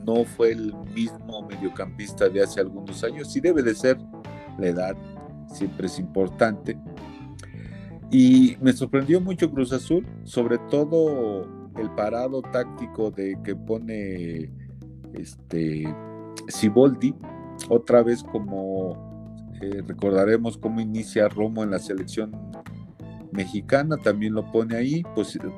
no 0.07 0.25
fue 0.25 0.53
el 0.53 0.75
mismo 0.95 1.43
mediocampista 1.43 2.29
de 2.29 2.43
hace 2.43 2.61
algunos 2.61 3.03
años, 3.05 3.35
y 3.37 3.41
debe 3.41 3.63
de 3.63 3.75
ser 3.75 3.99
la 4.59 4.69
edad, 4.69 4.97
siempre 5.53 5.87
es 5.87 5.99
importante. 5.99 6.79
Y 8.11 8.57
me 8.61 8.73
sorprendió 8.73 9.21
mucho 9.21 9.51
Cruz 9.51 9.73
Azul, 9.73 10.07
sobre 10.25 10.59
todo 10.71 11.43
el 11.77 11.91
parado 11.97 12.43
táctico 12.43 13.11
de 13.11 13.39
que 13.45 13.55
pone 13.55 14.51
este 15.15 15.85
Siboldi, 16.49 17.15
otra 17.69 18.03
vez 18.03 18.23
como 18.25 19.39
eh, 19.61 19.83
recordaremos 19.87 20.59
cómo 20.59 20.81
inicia 20.81 21.29
Romo 21.29 21.63
en 21.63 21.71
la 21.71 21.79
selección 21.79 22.33
mexicana 23.33 23.97
también 23.97 24.35
lo 24.35 24.51
pone 24.51 24.77
ahí, 24.77 25.03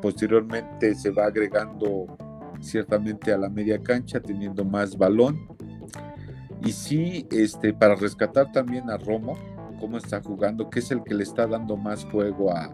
posteriormente 0.00 0.94
se 0.94 1.10
va 1.10 1.26
agregando 1.26 2.06
ciertamente 2.60 3.32
a 3.32 3.38
la 3.38 3.48
media 3.48 3.82
cancha 3.82 4.20
teniendo 4.20 4.64
más 4.64 4.96
balón. 4.96 5.38
Y 6.64 6.72
sí, 6.72 7.26
este, 7.30 7.72
para 7.72 7.96
rescatar 7.96 8.52
también 8.52 8.88
a 8.88 8.96
Romo, 8.96 9.36
cómo 9.82 9.98
está 9.98 10.22
jugando, 10.22 10.70
que 10.70 10.78
es 10.78 10.92
el 10.92 11.02
que 11.02 11.12
le 11.12 11.24
está 11.24 11.44
dando 11.44 11.76
más 11.76 12.04
juego 12.04 12.56
a, 12.56 12.72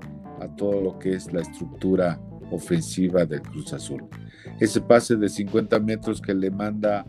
todo 0.59 0.81
lo 0.83 0.99
que 0.99 1.14
es 1.14 1.33
la 1.33 1.40
estructura 1.40 2.21
ofensiva 2.51 3.25
del 3.25 3.40
Cruz 3.40 3.73
Azul. 3.73 4.07
Ese 4.61 4.83
pase 4.83 5.16
de 5.16 5.29
50 5.29 5.81
metros 5.81 6.21
que 6.21 6.35
le 6.35 6.51
manda 6.51 7.07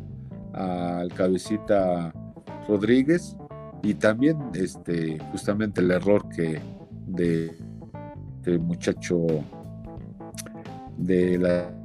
al 0.54 1.14
cabecita 1.14 2.14
Rodríguez 2.68 3.36
y 3.84 3.94
también 3.94 4.38
este 4.54 5.20
justamente 5.32 5.82
el 5.82 5.92
error 5.92 6.28
que 6.30 6.62
de, 7.06 7.56
de 8.44 8.58
muchacho 8.58 9.18
de 10.98 11.38
la 11.38 11.76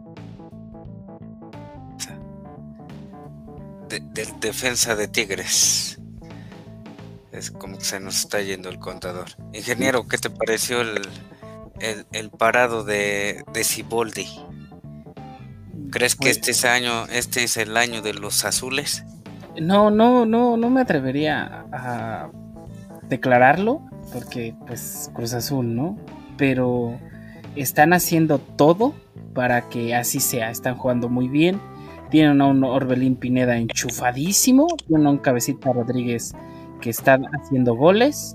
del 4.15 4.41
defensa 4.41 4.95
de 4.95 5.09
Tigres. 5.09 5.94
Es 7.35 7.51
como 7.51 7.79
que 7.79 7.85
se 7.85 7.99
nos 7.99 8.17
está 8.17 8.41
yendo 8.41 8.69
el 8.69 8.79
contador. 8.79 9.27
Ingeniero, 9.53 10.07
¿qué 10.07 10.19
te 10.19 10.31
pareció 10.31 10.83
el, 10.83 11.03
el, 12.13 12.31
parado 12.31 12.85
de, 12.85 13.43
de 13.53 13.65
Ciboldi? 13.65 14.29
¿Crees 15.91 16.15
que 16.15 16.27
pues 16.27 16.37
este 16.37 16.53
es 16.53 16.65
año, 16.65 17.07
este 17.07 17.43
es 17.43 17.57
el 17.57 17.77
año 17.77 18.03
de 18.03 18.15
los 18.15 18.45
azules? 18.45 19.05
No, 19.61 19.91
no, 19.91 20.27
no, 20.27 20.57
no 20.57 20.71
me 20.71 20.81
atrevería 20.81 21.67
a 21.73 22.31
declararlo, 23.09 23.83
porque 24.13 24.55
pues 24.67 25.11
Cruz 25.13 25.35
Azul, 25.35 25.75
¿no? 25.75 25.99
Pero 26.37 26.99
están 27.57 27.93
haciendo 27.93 28.39
todo 28.39 28.95
para 29.35 29.69
que 29.69 29.95
así 29.95 30.21
sea. 30.21 30.51
Están 30.51 30.77
jugando 30.77 31.09
muy 31.09 31.29
bien. 31.29 31.61
Tienen 32.11 32.41
a 32.41 32.47
un 32.47 32.63
Orbelín 32.63 33.17
Pineda 33.17 33.57
enchufadísimo. 33.57 34.69
Tienen 34.87 35.07
a 35.09 35.11
un 35.11 35.19
Cabecita 35.19 35.73
Rodríguez 35.73 36.33
que 36.85 36.91
están 36.91 37.25
haciendo 37.35 37.75
goles. 37.75 38.35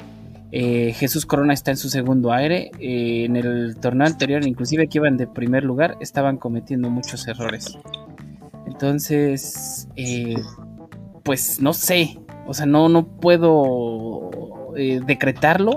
Eh, 0.52 0.94
Jesús 0.96 1.28
Corona 1.28 1.54
está 1.54 1.70
en 1.70 1.78
su 1.78 1.88
segundo 1.88 2.34
aire. 2.34 2.72
Eh, 2.80 3.26
en 3.26 3.36
el 3.36 3.78
torneo 3.80 4.08
anterior, 4.08 4.44
inclusive 4.44 4.88
que 4.88 4.98
iban 4.98 5.18
de 5.18 5.28
primer 5.28 5.64
lugar, 5.64 5.98
estaban 6.00 6.38
cometiendo 6.38 6.90
muchos 6.90 7.28
errores. 7.28 7.78
Entonces, 8.66 9.88
eh, 9.96 10.34
pues 11.22 11.62
no 11.62 11.74
sé. 11.74 12.18
O 12.48 12.56
sea, 12.56 12.66
no, 12.66 12.90
no 12.90 13.06
puedo 13.06 14.32
decretarlo. 15.06 15.76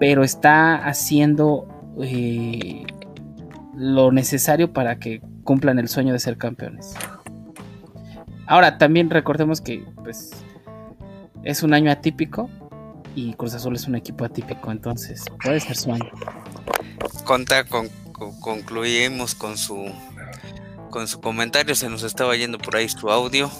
Pero 0.00 0.24
está 0.24 0.74
haciendo 0.74 1.68
lo 3.76 4.10
necesario 4.10 4.72
para 4.72 4.98
que 4.98 5.22
cumplan 5.44 5.78
el 5.78 5.86
sueño 5.86 6.12
de 6.12 6.18
ser 6.18 6.36
campeones. 6.36 6.96
Ahora, 8.48 8.76
también 8.76 9.08
recordemos 9.08 9.60
que 9.60 9.84
pues 10.02 10.32
es 11.44 11.62
un 11.62 11.74
año 11.74 11.90
atípico 11.90 12.50
y 13.14 13.34
Cruz 13.34 13.54
Azul 13.54 13.76
es 13.76 13.86
un 13.86 13.94
equipo 13.94 14.24
atípico, 14.24 14.70
entonces 14.70 15.24
puede 15.42 15.60
ser 15.60 15.76
su 15.76 15.92
año. 15.92 16.10
Conta, 17.24 17.64
con, 17.64 17.88
concluimos 18.40 19.34
con 19.34 19.56
su 19.56 19.86
con 20.90 21.08
su 21.08 21.20
comentario, 21.20 21.74
se 21.74 21.88
nos 21.88 22.04
estaba 22.04 22.36
yendo 22.36 22.58
por 22.58 22.76
ahí 22.76 22.88
su 22.88 23.10
audio. 23.10 23.50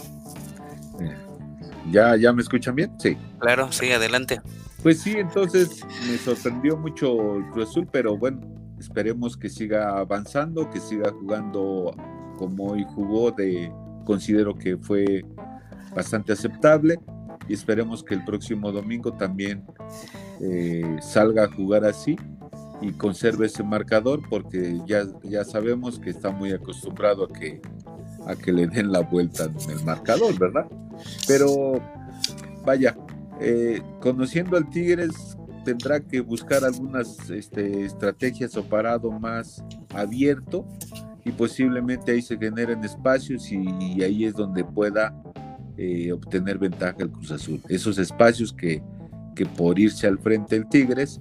¿Ya, 1.90 2.16
¿Ya 2.16 2.32
me 2.32 2.42
escuchan 2.42 2.76
bien? 2.76 2.92
Sí. 2.98 3.16
Claro, 3.40 3.70
sí, 3.72 3.90
adelante. 3.90 4.40
Pues 4.82 5.00
sí, 5.00 5.14
entonces 5.16 5.84
me 6.08 6.16
sorprendió 6.16 6.76
mucho 6.76 7.36
el 7.36 7.46
Cruz 7.50 7.70
Azul, 7.70 7.88
pero 7.90 8.16
bueno, 8.16 8.40
esperemos 8.78 9.36
que 9.36 9.48
siga 9.48 9.98
avanzando, 9.98 10.70
que 10.70 10.78
siga 10.78 11.10
jugando 11.10 11.94
como 12.38 12.72
hoy 12.72 12.86
jugó, 12.94 13.32
de 13.32 13.72
considero 14.04 14.54
que 14.54 14.76
fue 14.76 15.24
bastante 15.94 16.32
aceptable 16.32 17.00
y 17.48 17.54
esperemos 17.54 18.02
que 18.02 18.14
el 18.14 18.24
próximo 18.24 18.72
domingo 18.72 19.12
también 19.12 19.64
eh, 20.40 20.96
salga 21.00 21.44
a 21.44 21.48
jugar 21.48 21.84
así 21.84 22.16
y 22.80 22.92
conserve 22.92 23.46
ese 23.46 23.62
marcador 23.62 24.20
porque 24.28 24.80
ya, 24.86 25.04
ya 25.22 25.44
sabemos 25.44 25.98
que 25.98 26.10
está 26.10 26.30
muy 26.30 26.52
acostumbrado 26.52 27.24
a 27.24 27.32
que, 27.32 27.60
a 28.26 28.34
que 28.34 28.52
le 28.52 28.66
den 28.66 28.92
la 28.92 29.00
vuelta 29.00 29.44
en 29.44 29.70
el 29.70 29.84
marcador, 29.84 30.38
¿verdad? 30.38 30.66
Pero 31.26 31.80
vaya, 32.64 32.96
eh, 33.40 33.80
conociendo 34.00 34.56
al 34.56 34.68
Tigres 34.70 35.36
tendrá 35.64 36.00
que 36.00 36.20
buscar 36.20 36.64
algunas 36.64 37.30
este, 37.30 37.84
estrategias 37.84 38.56
o 38.56 38.64
parado 38.64 39.10
más 39.10 39.64
abierto 39.94 40.66
y 41.24 41.32
posiblemente 41.32 42.12
ahí 42.12 42.20
se 42.20 42.36
generen 42.36 42.84
espacios 42.84 43.50
y 43.50 44.02
ahí 44.02 44.26
es 44.26 44.34
donde 44.34 44.62
pueda 44.62 45.14
eh, 45.76 46.12
obtener 46.12 46.58
ventaja 46.58 46.96
el 46.98 47.10
Cruz 47.10 47.30
Azul. 47.30 47.60
Esos 47.68 47.98
espacios 47.98 48.52
que, 48.52 48.82
que 49.34 49.46
por 49.46 49.78
irse 49.78 50.06
al 50.06 50.18
frente 50.18 50.56
el 50.56 50.68
Tigres 50.68 51.20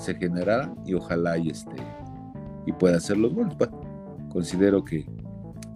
se 0.00 0.14
generarán 0.14 0.74
y 0.86 0.94
ojalá 0.94 1.36
y, 1.38 1.50
este, 1.50 1.76
y 2.66 2.72
pueda 2.72 2.98
hacer 2.98 3.16
los 3.16 3.34
goles. 3.34 3.54
considero 4.30 4.84
que 4.84 5.06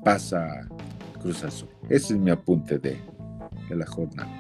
pasa 0.05 0.69
Cruz 1.21 1.43
Azul. 1.45 1.69
Ese 1.89 2.15
es 2.15 2.21
mi 2.21 2.31
apunte 2.31 2.79
de, 2.79 3.01
la 3.71 3.87
jornada 3.87 4.31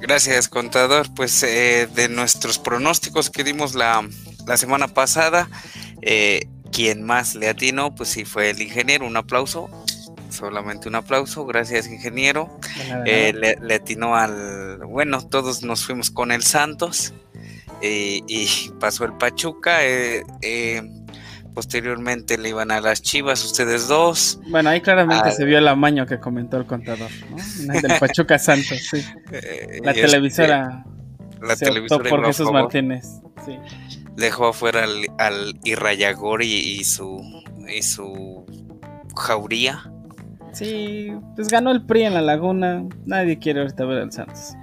Gracias, 0.00 0.48
contador. 0.48 1.12
Pues 1.14 1.42
eh, 1.42 1.88
de 1.94 2.08
nuestros 2.08 2.58
pronósticos 2.58 3.30
que 3.30 3.44
dimos 3.44 3.74
la, 3.74 4.08
la 4.46 4.56
semana 4.56 4.88
pasada, 4.88 5.48
eh, 6.00 6.48
quien 6.70 7.02
más 7.02 7.34
le 7.34 7.48
atinó, 7.48 7.94
pues 7.94 8.10
sí 8.10 8.24
fue 8.24 8.50
el 8.50 8.62
ingeniero. 8.62 9.06
Un 9.06 9.16
aplauso 9.16 9.68
solamente 10.32 10.88
un 10.88 10.94
aplauso, 10.94 11.46
gracias 11.46 11.86
ingeniero. 11.86 12.58
Eh, 13.06 13.32
le, 13.60 13.74
atinó 13.74 14.16
al, 14.16 14.78
bueno, 14.86 15.26
todos 15.26 15.62
nos 15.62 15.84
fuimos 15.84 16.10
con 16.10 16.32
el 16.32 16.42
Santos 16.42 17.14
y 17.80 18.70
pasó 18.80 19.04
el 19.04 19.12
Pachuca. 19.14 19.84
Eh, 19.84 20.24
eh, 20.40 20.82
posteriormente 21.54 22.38
le 22.38 22.48
iban 22.48 22.70
a 22.70 22.80
las 22.80 23.02
Chivas, 23.02 23.44
ustedes 23.44 23.88
dos. 23.88 24.40
Bueno, 24.48 24.70
ahí 24.70 24.80
claramente 24.80 25.32
se 25.32 25.44
vio 25.44 25.58
el 25.58 25.68
amaño 25.68 26.06
que 26.06 26.18
comentó 26.18 26.56
el 26.56 26.66
contador, 26.66 27.10
¿no? 27.30 27.80
Del 27.80 27.98
Pachuca 27.98 28.38
Santos, 28.38 28.78
sí. 28.90 29.04
La 29.82 29.90
este, 29.90 30.02
televisora. 30.02 30.84
la 31.40 31.56
televisora 31.56 32.08
por 32.08 32.24
Jesús 32.26 32.50
Martínez, 32.50 33.06
sí. 33.44 33.58
Dejó 34.16 34.48
afuera 34.48 34.84
al, 34.84 35.06
al 35.18 35.58
Irrayagori 35.64 36.46
y 36.46 36.84
su 36.84 37.42
y 37.68 37.82
su 37.82 38.44
jauría. 39.16 39.90
Sí, 40.52 41.12
pues 41.34 41.48
ganó 41.48 41.70
el 41.70 41.84
PRI 41.84 42.04
en 42.04 42.14
la 42.14 42.22
laguna. 42.22 42.84
Nadie 43.06 43.38
quiere 43.38 43.60
ahorita 43.60 43.84
ver 43.84 43.98
al 43.98 44.12
Santos. 44.12 44.54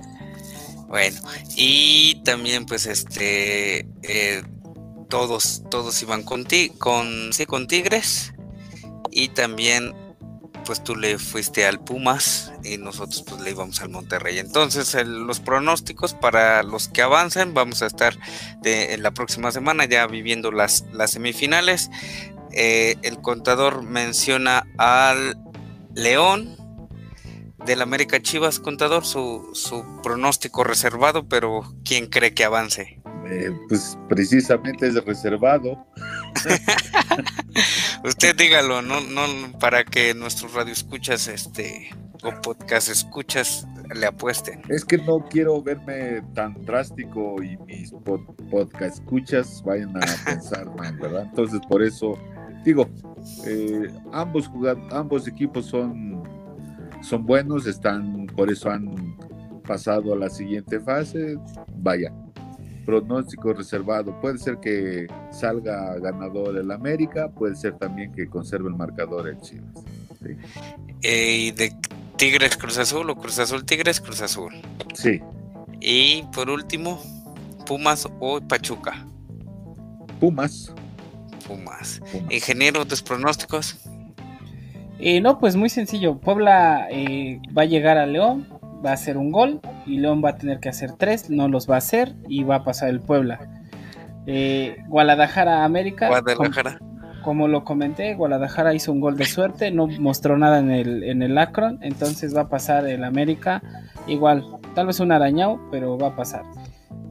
Bueno, 0.87 1.19
y 1.55 2.21
también 2.23 2.65
pues 2.65 2.85
este 2.85 3.87
eh, 4.01 4.43
todos, 5.09 5.63
todos 5.69 6.01
iban 6.01 6.23
con, 6.23 6.45
con, 6.77 7.33
sí, 7.33 7.45
con 7.45 7.67
Tigres. 7.67 8.33
Y 9.11 9.29
también 9.29 9.93
pues 10.65 10.83
tú 10.83 10.95
le 10.95 11.17
fuiste 11.17 11.65
al 11.65 11.79
Pumas 11.79 12.53
y 12.63 12.77
nosotros 12.77 13.23
pues 13.27 13.41
le 13.41 13.49
íbamos 13.51 13.81
al 13.81 13.89
Monterrey. 13.89 14.37
Entonces 14.37 14.95
los 15.05 15.39
pronósticos 15.39 16.13
para 16.13 16.61
los 16.61 16.87
que 16.87 17.01
avancen, 17.01 17.55
vamos 17.55 17.81
a 17.81 17.87
estar 17.87 18.15
en 18.63 19.01
la 19.01 19.11
próxima 19.11 19.51
semana 19.51 19.85
ya 19.85 20.05
viviendo 20.05 20.51
las, 20.51 20.85
las 20.93 21.11
semifinales. 21.11 21.89
Eh, 22.51 22.97
el 23.01 23.19
contador 23.19 23.83
menciona 23.83 24.67
al 24.77 25.37
León 25.95 26.55
del 27.65 27.81
América 27.81 28.21
Chivas, 28.21 28.59
contador, 28.59 29.05
su, 29.05 29.51
pronóstico 30.01 30.63
reservado, 30.63 31.27
pero 31.27 31.61
¿quién 31.83 32.07
cree 32.07 32.33
que 32.33 32.45
avance? 32.45 33.01
Eh, 33.27 33.51
pues 33.67 33.97
precisamente 34.07 34.87
es 34.87 34.95
reservado. 35.05 35.85
Usted 38.03 38.35
dígalo, 38.35 38.81
no, 38.81 39.01
no 39.01 39.59
para 39.59 39.83
que 39.83 40.13
nuestros 40.13 40.53
radioescuchas 40.53 41.27
este 41.27 41.89
o 42.23 42.41
podcast 42.41 42.89
escuchas 42.89 43.67
le 43.93 44.05
apuesten. 44.05 44.61
Es 44.69 44.85
que 44.85 44.97
no 44.97 45.25
quiero 45.29 45.61
verme 45.61 46.21
tan 46.33 46.65
drástico 46.65 47.41
y 47.41 47.57
mis 47.57 47.91
podcast 48.51 48.99
escuchas 48.99 49.61
vayan 49.63 49.95
a 49.97 49.99
pensar 50.25 50.65
mal, 50.75 50.95
¿verdad? 50.97 51.23
Entonces 51.29 51.59
por 51.67 51.83
eso 51.83 52.17
digo, 52.63 52.89
eh, 53.45 53.91
ambos, 54.11 54.49
ambos 54.91 55.27
equipos 55.27 55.65
son, 55.65 56.23
son 57.01 57.25
buenos, 57.25 57.67
están, 57.67 58.27
por 58.27 58.51
eso 58.51 58.69
han 58.69 59.15
pasado 59.65 60.13
a 60.13 60.17
la 60.17 60.29
siguiente 60.29 60.79
fase. 60.79 61.37
Vaya, 61.77 62.11
pronóstico 62.85 63.53
reservado. 63.53 64.19
Puede 64.19 64.39
ser 64.39 64.57
que 64.59 65.07
salga 65.31 65.97
ganador 65.99 66.57
el 66.57 66.71
América, 66.71 67.29
puede 67.29 67.55
ser 67.55 67.77
también 67.77 68.11
que 68.13 68.27
conserve 68.27 68.69
el 68.69 68.75
marcador 68.75 69.27
el 69.27 69.39
Chivas. 69.41 69.85
Eh, 71.03 71.37
¿Y 71.37 71.51
de 71.51 71.73
Tigres 72.17 72.57
Cruz 72.57 72.77
Azul 72.77 73.09
o 73.09 73.15
Cruz 73.15 73.39
Azul 73.39 73.63
Tigres 73.63 74.01
Cruz 74.01 74.21
Azul? 74.21 74.53
Sí. 74.95 75.21
Y 75.79 76.23
por 76.33 76.49
último, 76.49 76.99
Pumas 77.67 78.07
o 78.19 78.41
Pachuca. 78.41 79.05
Pumas. 80.19 80.73
Pumas. 81.49 81.99
Ingeniero, 82.29 82.85
tus 82.85 83.01
pronósticos. 83.01 83.79
Eh, 84.99 85.19
no, 85.19 85.39
pues 85.39 85.55
muy 85.55 85.69
sencillo. 85.69 86.19
Puebla 86.19 86.87
eh, 86.91 87.41
va 87.57 87.63
a 87.63 87.65
llegar 87.65 87.97
a 87.97 88.05
León, 88.05 88.47
va 88.85 88.91
a 88.91 88.93
hacer 88.93 89.17
un 89.17 89.31
gol 89.31 89.59
y 89.87 89.97
León 89.97 90.21
va 90.23 90.31
a 90.31 90.37
tener 90.37 90.59
que 90.59 90.69
hacer 90.69 90.91
tres, 90.93 91.31
no 91.31 91.47
los 91.47 91.67
va 91.67 91.75
a 91.75 91.77
hacer 91.79 92.15
y 92.27 92.43
va 92.43 92.57
a 92.57 92.63
pasar 92.63 92.89
el 92.89 92.99
Puebla. 92.99 93.39
Eh, 94.27 94.77
Guadalajara 94.87 95.63
América. 95.63 96.07
Guadalajara. 96.07 96.79
Como, 97.23 97.47
lo 97.47 97.63
comenté, 97.63 98.13
Guadalajara 98.13 98.75
hizo 98.75 98.91
un 98.91 99.01
gol 99.01 99.17
de 99.17 99.25
suerte, 99.25 99.71
no 99.71 99.87
mostró 99.87 100.37
nada 100.37 100.59
en 100.59 100.71
el, 100.71 101.03
en 101.03 101.23
el 101.23 101.37
Akron, 101.37 101.79
entonces 101.81 102.35
va 102.35 102.41
a 102.41 102.49
pasar 102.49 102.87
el 102.87 103.03
América. 103.03 103.61
Igual, 104.07 104.45
tal 104.75 104.87
vez 104.87 104.99
un 104.99 105.11
arañado, 105.11 105.59
pero 105.71 105.97
va 105.97 106.09
a 106.09 106.15
pasar. 106.15 106.43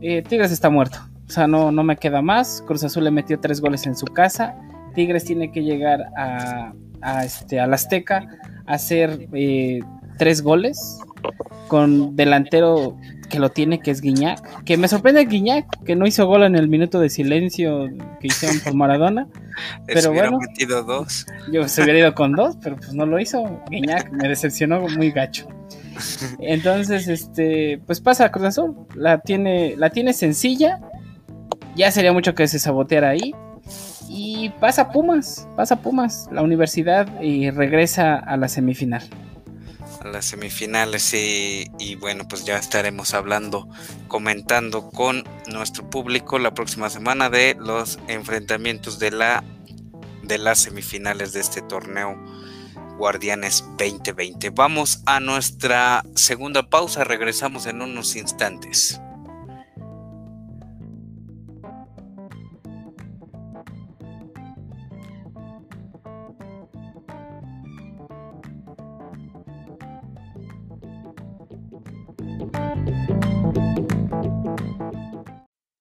Tigres 0.01 0.53
está 0.53 0.71
muerto, 0.71 0.99
o 1.29 1.31
sea, 1.31 1.47
no, 1.47 1.71
no 1.71 1.83
me 1.85 1.97
queda 1.97 2.23
más. 2.23 2.63
Cruz 2.67 2.85
Azul 2.85 3.05
le 3.05 3.11
metió 3.11 3.39
tres 3.39 3.61
goles 3.61 3.87
en 3.87 3.97
su 3.97 4.07
casa. 4.07 4.57
Tigres 4.95 5.25
tiene 5.25 5.53
que 5.53 5.63
llegar 5.63 6.01
a, 6.17 6.73
a 7.03 7.25
este, 7.25 7.61
al 7.61 7.75
Azteca 7.75 8.27
a 8.67 8.75
hacer 8.75 9.29
eh, 9.33 9.81
tres 10.17 10.43
goles 10.43 10.99
con 11.69 12.17
delantero 12.17 12.97
que 13.29 13.39
lo 13.39 13.51
tiene, 13.51 13.81
que 13.81 13.91
es 13.91 14.01
Guiñac. 14.01 14.65
Que 14.65 14.79
me 14.79 14.89
sorprende 14.89 15.27
Guiñac, 15.27 15.85
que 15.85 15.97
no 15.97 16.07
hizo 16.07 16.27
gol 16.27 16.45
en 16.45 16.57
el 16.57 16.69
minuto 16.69 16.99
de 16.99 17.11
silencio 17.11 17.89
que 18.21 18.29
hicieron 18.29 18.61
por 18.61 18.75
Maradona. 18.75 19.29
pero 19.87 20.13
bueno, 20.13 20.39
metido 20.39 20.83
dos. 20.83 21.27
Yo 21.53 21.69
se 21.69 21.83
hubiera 21.83 21.99
ido 21.99 22.15
con 22.15 22.33
dos, 22.33 22.57
pero 22.63 22.77
pues 22.77 22.95
no 22.95 23.05
lo 23.05 23.19
hizo. 23.19 23.63
Guiñac 23.71 24.11
me 24.13 24.29
decepcionó 24.29 24.81
muy 24.81 25.11
gacho. 25.11 25.47
Entonces, 26.41 27.09
este, 27.09 27.81
pues 27.87 28.01
pasa 28.01 28.27
a 28.27 28.33
Cruz 28.33 28.47
Azul. 28.47 28.75
La 28.95 29.21
tiene, 29.21 29.75
la 29.77 29.91
tiene 29.91 30.13
sencilla. 30.13 30.81
Ya 31.79 31.93
sería 31.93 32.13
mucho 32.13 32.35
que 32.35 32.49
se 32.49 32.59
saboteara 32.59 33.11
ahí. 33.11 33.33
Y 34.09 34.49
pasa 34.61 34.91
Pumas, 34.91 35.47
pasa 35.57 35.81
Pumas, 35.81 36.29
la 36.33 36.43
universidad 36.43 37.23
y 37.23 37.51
regresa 37.51 38.17
a 38.17 38.37
la 38.37 38.49
semifinal. 38.49 39.09
A 40.01 40.09
las 40.09 40.25
semifinales 40.25 41.15
y, 41.15 41.71
y 41.79 41.95
bueno, 41.95 42.27
pues 42.27 42.45
ya 42.45 42.57
estaremos 42.57 43.15
hablando, 43.15 43.69
comentando 44.09 44.91
con 44.91 45.23
nuestro 45.47 45.89
público 45.89 46.41
la 46.41 46.53
próxima 46.53 46.91
semana 46.91 47.31
de 47.31 47.57
los 47.61 48.01
enfrentamientos 48.09 48.99
de 48.99 49.13
la 49.13 49.45
de 50.25 50.39
las 50.39 50.59
semifinales 50.59 51.33
de 51.33 51.41
este 51.41 51.63
torneo 51.63 52.17
Guardianes 52.99 53.65
2020. 53.79 54.51
Vamos 54.51 55.03
a 55.07 55.21
nuestra 55.21 56.03
segunda 56.17 56.69
pausa, 56.69 57.05
regresamos 57.05 57.67
en 57.67 57.83
unos 57.83 58.17
instantes. 58.17 59.01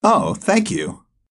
Oh, 0.10 0.36
thank 0.36 0.72
you. 0.72 1.07